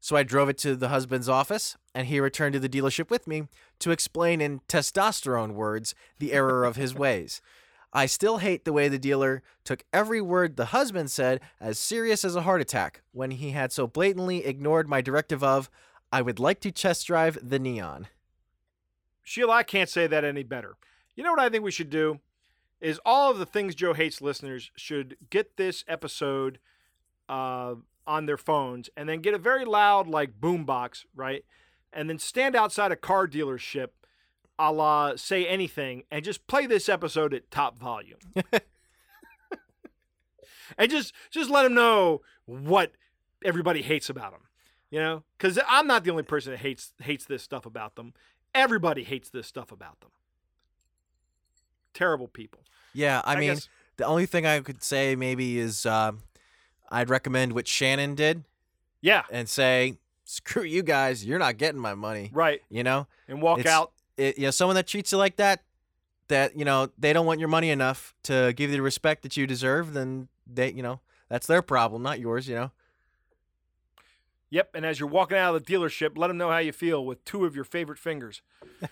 So 0.00 0.16
I 0.16 0.22
drove 0.22 0.48
it 0.48 0.58
to 0.58 0.76
the 0.76 0.88
husband's 0.88 1.28
office, 1.28 1.76
and 1.94 2.06
he 2.06 2.20
returned 2.20 2.52
to 2.52 2.60
the 2.60 2.68
dealership 2.68 3.10
with 3.10 3.26
me 3.26 3.48
to 3.80 3.90
explain 3.90 4.40
in 4.40 4.60
testosterone 4.68 5.52
words 5.52 5.94
the 6.18 6.32
error 6.32 6.64
of 6.64 6.76
his 6.76 6.94
ways. 6.94 7.40
I 7.92 8.06
still 8.06 8.38
hate 8.38 8.64
the 8.64 8.72
way 8.72 8.88
the 8.88 8.98
dealer 8.98 9.42
took 9.64 9.82
every 9.92 10.20
word 10.20 10.56
the 10.56 10.66
husband 10.66 11.10
said 11.10 11.40
as 11.60 11.78
serious 11.78 12.24
as 12.24 12.36
a 12.36 12.42
heart 12.42 12.60
attack 12.60 13.02
when 13.12 13.32
he 13.32 13.50
had 13.50 13.72
so 13.72 13.86
blatantly 13.86 14.44
ignored 14.44 14.88
my 14.88 15.00
directive 15.00 15.42
of, 15.42 15.70
I 16.12 16.22
would 16.22 16.38
like 16.38 16.60
to 16.60 16.70
test 16.70 17.06
drive 17.06 17.38
the 17.42 17.58
Neon. 17.58 18.08
Sheila, 19.24 19.54
I 19.54 19.62
can't 19.62 19.90
say 19.90 20.06
that 20.06 20.24
any 20.24 20.42
better. 20.42 20.76
You 21.16 21.24
know 21.24 21.30
what 21.30 21.40
I 21.40 21.48
think 21.48 21.64
we 21.64 21.70
should 21.70 21.90
do? 21.90 22.20
is 22.80 23.00
all 23.04 23.30
of 23.30 23.38
the 23.38 23.46
things 23.46 23.74
Joe 23.74 23.92
hates 23.92 24.20
listeners 24.20 24.70
should 24.76 25.16
get 25.30 25.56
this 25.56 25.84
episode 25.88 26.58
uh, 27.28 27.74
on 28.08 28.26
their 28.26 28.38
phones 28.38 28.88
and 28.96 29.08
then 29.08 29.20
get 29.20 29.34
a 29.34 29.38
very 29.38 29.64
loud 29.64 30.08
like 30.08 30.40
boombox, 30.40 31.04
right? 31.14 31.44
And 31.92 32.08
then 32.08 32.18
stand 32.18 32.56
outside 32.56 32.90
a 32.90 32.96
car 32.96 33.28
dealership, 33.28 33.88
a 34.58 34.72
la 34.72 35.14
say 35.16 35.46
anything, 35.46 36.02
and 36.10 36.24
just 36.24 36.46
play 36.46 36.66
this 36.66 36.88
episode 36.88 37.34
at 37.34 37.50
top 37.50 37.78
volume. 37.78 38.18
and 40.78 40.90
just 40.90 41.12
just 41.30 41.50
let 41.50 41.62
them 41.62 41.74
know 41.74 42.22
what 42.46 42.92
everybody 43.44 43.82
hates 43.82 44.08
about 44.10 44.32
them. 44.32 44.42
You 44.90 45.00
know, 45.00 45.22
because 45.36 45.58
I'm 45.68 45.86
not 45.86 46.04
the 46.04 46.10
only 46.10 46.22
person 46.22 46.52
that 46.52 46.60
hates 46.60 46.92
hates 47.02 47.26
this 47.26 47.42
stuff 47.42 47.66
about 47.66 47.96
them. 47.96 48.14
Everybody 48.54 49.04
hates 49.04 49.28
this 49.28 49.46
stuff 49.46 49.70
about 49.70 50.00
them. 50.00 50.10
Terrible 51.92 52.26
people. 52.28 52.60
Yeah, 52.94 53.20
I, 53.24 53.34
I 53.34 53.36
mean, 53.38 53.50
guess- 53.50 53.68
the 53.98 54.06
only 54.06 54.24
thing 54.24 54.46
I 54.46 54.60
could 54.60 54.82
say 54.82 55.14
maybe 55.14 55.58
is 55.58 55.84
um, 55.84 56.22
I'd 56.90 57.10
recommend 57.10 57.52
what 57.52 57.66
Shannon 57.68 58.14
did 58.14 58.44
Yeah, 59.00 59.22
and 59.30 59.48
say, 59.48 59.98
"Screw 60.24 60.62
you 60.62 60.82
guys, 60.82 61.24
you're 61.24 61.38
not 61.38 61.56
getting 61.58 61.80
my 61.80 61.94
money." 61.94 62.30
right. 62.32 62.62
You 62.70 62.82
know, 62.84 63.06
And 63.28 63.40
walk 63.42 63.58
It's- 63.60 63.72
out. 63.74 63.92
it, 64.16 64.38
you 64.38 64.44
know, 64.44 64.50
someone 64.50 64.74
that 64.76 64.86
treats 64.86 65.12
you 65.12 65.18
like 65.18 65.36
that, 65.36 65.62
that 66.28 66.56
you 66.58 66.64
know 66.64 66.90
they 66.98 67.12
don't 67.12 67.26
want 67.26 67.40
your 67.40 67.48
money 67.48 67.70
enough 67.70 68.14
to 68.24 68.52
give 68.56 68.70
you 68.70 68.76
the 68.76 68.82
respect 68.82 69.22
that 69.22 69.36
you 69.36 69.46
deserve, 69.46 69.92
then 69.92 70.28
they, 70.46 70.72
you 70.72 70.82
know, 70.82 71.00
that's 71.28 71.46
their 71.46 71.62
problem, 71.62 72.02
not 72.02 72.18
yours. 72.20 72.48
You 72.48 72.54
know. 72.56 72.70
Yep. 74.50 74.70
And 74.74 74.86
as 74.86 74.98
you're 74.98 75.08
walking 75.10 75.36
out 75.36 75.54
of 75.54 75.62
the 75.64 75.72
dealership, 75.72 76.16
let 76.16 76.28
them 76.28 76.38
know 76.38 76.50
how 76.50 76.56
you 76.58 76.72
feel 76.72 77.04
with 77.04 77.22
two 77.26 77.44
of 77.44 77.54
your 77.54 77.64
favorite 77.64 77.98
fingers. 77.98 78.40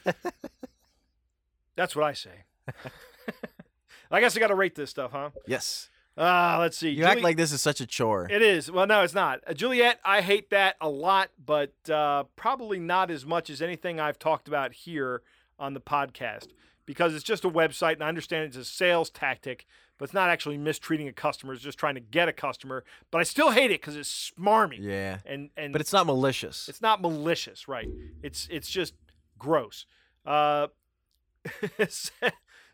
That's 1.77 1.95
what 1.97 2.05
I 2.05 2.13
say. 2.13 2.45
I 4.11 4.21
guess 4.21 4.37
I 4.37 4.41
got 4.41 4.49
to 4.49 4.55
rate 4.55 4.75
this 4.75 4.91
stuff, 4.91 5.13
huh? 5.13 5.31
Yes. 5.47 5.89
Ah, 6.19 6.57
let's 6.61 6.77
see. 6.79 6.89
You 6.91 6.97
Julie- 6.99 7.09
act 7.11 7.21
like 7.23 7.37
this 7.37 7.53
is 7.53 7.61
such 7.61 7.81
a 7.81 7.87
chore. 7.87 8.27
It 8.31 8.41
is. 8.43 8.71
Well, 8.71 8.87
no, 8.87 9.03
it's 9.03 9.13
not. 9.15 9.41
Uh, 9.47 9.53
Juliet, 9.53 10.01
I 10.05 10.23
hate 10.23 10.51
that 10.51 10.77
a 10.81 10.89
lot, 10.89 11.31
but 11.45 11.73
uh, 11.91 12.25
probably 12.37 12.79
not 12.79 13.11
as 13.11 13.27
much 13.27 13.51
as 13.51 13.61
anything 13.61 14.01
I've 14.01 14.19
talked 14.19 14.49
about 14.49 14.73
here 14.73 15.23
on 15.59 15.75
the 15.75 15.81
podcast 15.81 16.49
because 16.87 17.15
it's 17.15 17.25
just 17.25 17.45
a 17.45 17.51
website, 17.51 17.95
and 17.95 18.05
I 18.05 18.09
understand 18.09 18.45
it's 18.45 18.57
a 18.57 18.65
sales 18.65 19.11
tactic, 19.11 19.67
but 19.99 20.05
it's 20.05 20.15
not 20.15 20.31
actually 20.31 20.57
mistreating 20.57 21.09
a 21.09 21.13
customer. 21.13 21.53
It's 21.53 21.63
just 21.63 21.79
trying 21.79 21.95
to 21.97 22.01
get 22.01 22.29
a 22.29 22.33
customer. 22.33 22.85
But 23.11 23.19
I 23.19 23.25
still 23.25 23.51
hate 23.51 23.71
it 23.71 23.81
because 23.83 23.97
it's 23.97 24.33
smarmy. 24.39 24.79
yeah, 24.81 25.19
And 25.27 25.51
and 25.57 25.73
but 25.73 25.81
it's 25.83 25.93
not 25.93 26.07
malicious. 26.07 26.69
it's 26.69 26.81
not 26.81 27.03
malicious, 27.03 27.69
right? 27.69 27.89
It's 28.23 28.49
it's 28.51 28.71
just 28.71 28.95
gross. 29.39 29.85
Uh, 30.25 30.69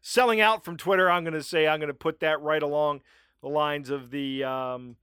selling 0.01 0.41
out 0.41 0.65
from 0.65 0.77
Twitter, 0.77 1.11
I'm 1.11 1.25
going 1.25 1.35
to 1.35 1.43
say 1.43 1.67
I'm 1.67 1.79
going 1.81 1.89
to 1.89 1.95
put 1.95 2.21
that 2.21 2.41
right 2.41 2.63
along 2.63 3.01
the 3.43 3.49
lines 3.49 3.91
of 3.91 4.11
the. 4.11 4.45
Um, 4.45 4.97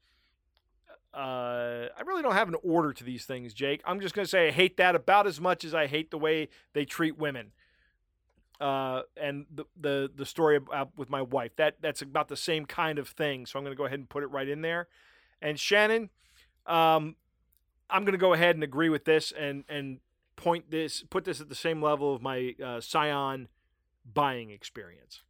uh, 1.13 1.88
I 1.97 2.02
really 2.06 2.21
don't 2.21 2.36
have 2.36 2.49
an 2.49 2.56
order 2.63 2.93
to 2.93 3.04
these 3.04 3.25
things, 3.25 3.54
Jake. 3.54 3.82
I'm 3.84 3.99
just 3.99 4.13
going 4.13 4.25
to 4.25 4.30
say 4.30 4.49
I 4.49 4.52
hate 4.52 4.78
that 4.78 4.95
about 4.95 5.25
as 5.25 5.41
much 5.41 5.63
as 5.63 5.73
I 5.73 5.88
hate 5.88 6.12
the 6.12 6.19
way 6.19 6.49
they 6.73 6.86
treat 6.86 7.17
women. 7.17 7.52
Uh, 8.62 9.04
and 9.19 9.45
the, 9.49 9.63
the 9.80 10.12
the 10.13 10.25
story 10.25 10.58
about 10.58 10.91
with 10.97 11.10
my 11.10 11.21
wife 11.21 11.56
that 11.56 11.78
that's 11.82 12.02
about 12.02 12.28
the 12.28 12.36
same 12.36 12.65
kind 12.65 12.99
of 12.99 13.08
thing. 13.08 13.45
So 13.45 13.58
I'm 13.58 13.63
going 13.63 13.75
to 13.75 13.78
go 13.78 13.86
ahead 13.86 13.99
and 13.99 14.10
put 14.10 14.21
it 14.21 14.28
right 14.28 14.47
in 14.47 14.62
there. 14.62 14.88
And 15.41 15.58
Shannon, 15.58 16.10
um, 16.65 17.15
I'm 17.89 18.04
going 18.04 18.12
to 18.12 18.19
go 18.19 18.34
ahead 18.34 18.56
and 18.56 18.63
agree 18.63 18.89
with 18.89 19.06
this 19.06 19.32
and 19.32 19.63
and 19.69 19.99
point 20.36 20.71
this 20.71 21.04
put 21.10 21.23
this 21.25 21.41
at 21.41 21.49
the 21.49 21.56
same 21.56 21.82
level 21.82 22.13
of 22.13 22.21
my 22.21 22.54
uh, 22.63 22.82
Scion 22.82 23.47
buying 24.13 24.52
experience. 24.52 25.21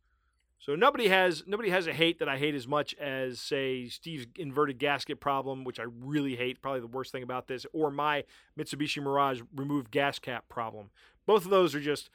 So 0.70 0.76
nobody 0.76 1.08
has 1.08 1.46
nobody 1.48 1.72
has 1.72 1.88
a 1.88 1.94
hate 1.94 2.20
that 2.20 2.30
I 2.30 2.38
hate 2.38 2.54
as 2.54 2.68
much 2.68 2.94
as 3.00 3.42
say 3.42 3.88
Steve's 3.88 4.28
inverted 4.38 4.78
gasket 4.78 5.20
problem, 5.20 5.64
which 5.64 5.80
I 5.80 5.86
really 6.00 6.36
hate. 6.36 6.62
Probably 6.62 6.80
the 6.80 6.86
worst 6.86 7.12
thing 7.12 7.24
about 7.24 7.48
this, 7.48 7.66
or 7.74 7.90
my 7.90 8.24
Mitsubishi 8.56 9.02
Mirage 9.02 9.42
removed 9.56 9.90
gas 9.90 10.20
cap 10.20 10.48
problem. 10.48 10.92
Both 11.26 11.46
of 11.46 11.50
those 11.50 11.74
are 11.74 11.80
just 11.80 12.12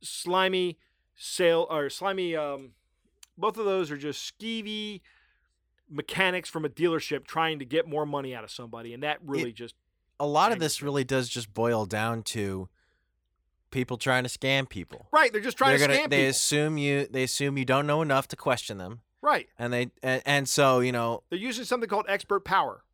slimy 0.00 0.78
sale 1.14 1.68
or 1.70 1.88
slimy. 1.88 2.34
Um, 2.34 2.72
both 3.38 3.56
of 3.56 3.66
those 3.66 3.88
are 3.92 3.96
just 3.96 4.36
skeevy 4.36 5.02
mechanics 5.88 6.48
from 6.48 6.64
a 6.64 6.68
dealership 6.68 7.24
trying 7.24 7.60
to 7.60 7.64
get 7.64 7.86
more 7.86 8.04
money 8.04 8.34
out 8.34 8.42
of 8.42 8.50
somebody, 8.50 8.94
and 8.94 9.04
that 9.04 9.18
really 9.24 9.52
just 9.52 9.76
a 10.18 10.26
lot 10.26 10.50
of 10.50 10.58
this 10.58 10.82
really 10.82 11.04
does 11.04 11.28
just 11.28 11.54
boil 11.54 11.86
down 11.86 12.24
to 12.24 12.68
people 13.72 13.96
trying 13.96 14.22
to 14.22 14.28
scam 14.30 14.68
people. 14.68 15.08
right. 15.12 15.32
They're 15.32 15.40
just 15.40 15.56
trying 15.58 15.76
They're 15.78 15.88
to 15.88 15.94
gonna, 15.94 16.06
scam 16.06 16.10
they 16.10 16.16
people. 16.18 16.30
assume 16.30 16.78
you 16.78 17.06
they 17.10 17.24
assume 17.24 17.58
you 17.58 17.64
don't 17.64 17.86
know 17.88 18.00
enough 18.02 18.28
to 18.28 18.36
question 18.36 18.78
them, 18.78 19.00
right. 19.20 19.48
and 19.58 19.72
they 19.72 19.90
and, 20.02 20.22
and 20.24 20.48
so 20.48 20.78
you 20.78 20.92
know 20.92 21.24
They're 21.30 21.38
using 21.40 21.64
something 21.64 21.88
called 21.88 22.06
expert 22.08 22.44
power, 22.44 22.84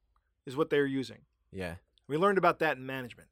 is 0.46 0.56
what 0.56 0.70
they're 0.70 0.86
using. 0.86 1.18
yeah 1.52 1.74
We 2.08 2.16
learned 2.16 2.38
about 2.38 2.60
that 2.60 2.78
in 2.78 2.86
management. 2.86 3.28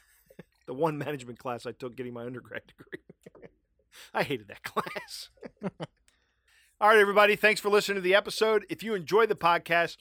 the 0.66 0.74
one 0.74 0.98
management 0.98 1.38
class 1.38 1.64
I 1.66 1.72
took 1.72 1.94
getting 1.96 2.12
my 2.14 2.24
undergrad 2.24 2.62
degree. 2.66 3.48
I 4.14 4.22
hated 4.24 4.48
that 4.48 4.62
class. 4.64 5.28
All 6.80 6.88
right, 6.88 6.98
everybody. 6.98 7.34
Thanks 7.34 7.60
for 7.60 7.68
listening 7.70 7.96
to 7.96 8.00
the 8.00 8.14
episode. 8.14 8.64
If 8.70 8.82
you 8.84 8.94
enjoyed 8.94 9.28
the 9.28 9.34
podcast, 9.34 9.96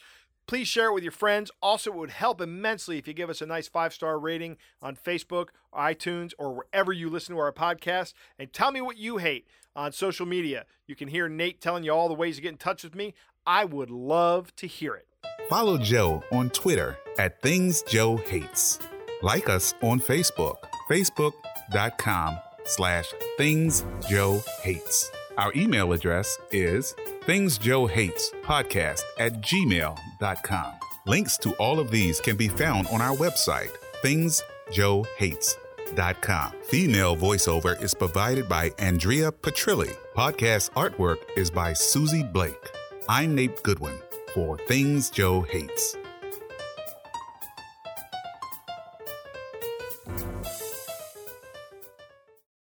please 0.48 0.68
share 0.68 0.88
it 0.88 0.94
with 0.94 1.04
your 1.04 1.12
friends. 1.12 1.52
Also, 1.62 1.92
it 1.92 1.98
would 1.98 2.10
help 2.10 2.42
immensely 2.42 2.98
if 2.98 3.08
you 3.08 3.14
give 3.14 3.30
us 3.30 3.42
a 3.42 3.46
nice 3.46 3.68
five 3.68 3.94
star 3.94 4.18
rating 4.18 4.58
on 4.82 4.96
Facebook, 4.96 5.50
iTunes, 5.76 6.32
or 6.38 6.54
wherever 6.54 6.92
you 6.92 7.10
listen 7.10 7.36
to 7.36 7.42
our 7.42 7.52
podcast. 7.52 8.14
And 8.40 8.52
tell 8.52 8.72
me 8.72 8.82
what 8.82 8.98
you 8.98 9.18
hate 9.18 9.48
on 9.76 9.92
social 9.92 10.26
media. 10.26 10.66
You 10.88 10.96
can 10.96 11.08
hear 11.10 11.30
Nate 11.30 11.62
telling 11.62 11.84
you 11.84 11.92
all 11.92 12.08
the 12.08 12.14
ways 12.14 12.38
to 12.38 12.42
get 12.42 12.52
in 12.52 12.58
touch 12.58 12.84
with 12.84 12.96
me. 12.96 13.14
I 13.46 13.66
would 13.66 13.90
love 13.90 14.56
to 14.58 14.68
hear 14.68 14.96
it. 14.96 15.08
Follow 15.50 15.78
Joe 15.78 16.24
on 16.32 16.50
Twitter 16.50 16.98
at 17.18 17.42
Things 17.42 17.82
Joe 17.84 18.18
Hates. 18.18 18.80
Like 19.22 19.50
us 19.50 19.74
on 19.82 20.00
Facebook, 20.00 20.58
facebook.com 20.90 22.38
slash 22.66 23.14
Things 23.38 23.86
Joe 24.10 24.42
Hates. 24.62 25.10
Our 25.38 25.52
email 25.56 25.94
address 25.94 26.38
is 26.52 26.96
Things 27.26 27.58
Joe 27.60 27.86
Hates 27.86 28.32
Podcast 28.44 29.04
at 29.20 29.42
gmail.com. 29.42 30.74
Links 31.06 31.38
to 31.38 31.52
all 31.54 31.80
of 31.80 31.92
these 31.92 32.20
can 32.20 32.36
be 32.36 32.48
found 32.48 32.88
on 32.88 33.02
our 33.02 33.16
website, 33.16 33.70
thingsjoehates.com. 34.04 36.54
Female 36.64 37.16
voiceover 37.16 37.80
is 37.82 37.94
provided 37.94 38.50
by 38.50 38.72
Andrea 38.80 39.32
Petrilli. 39.32 39.96
Podcast 40.16 40.72
artwork 40.72 41.20
is 41.38 41.52
by 41.52 41.72
Susie 41.72 42.24
Blake. 42.24 42.72
I'm 43.08 43.36
Nate 43.36 43.62
Goodwin 43.62 44.00
for 44.34 44.58
Things 44.58 45.12
Joe 45.12 45.42
Hates. 45.42 45.96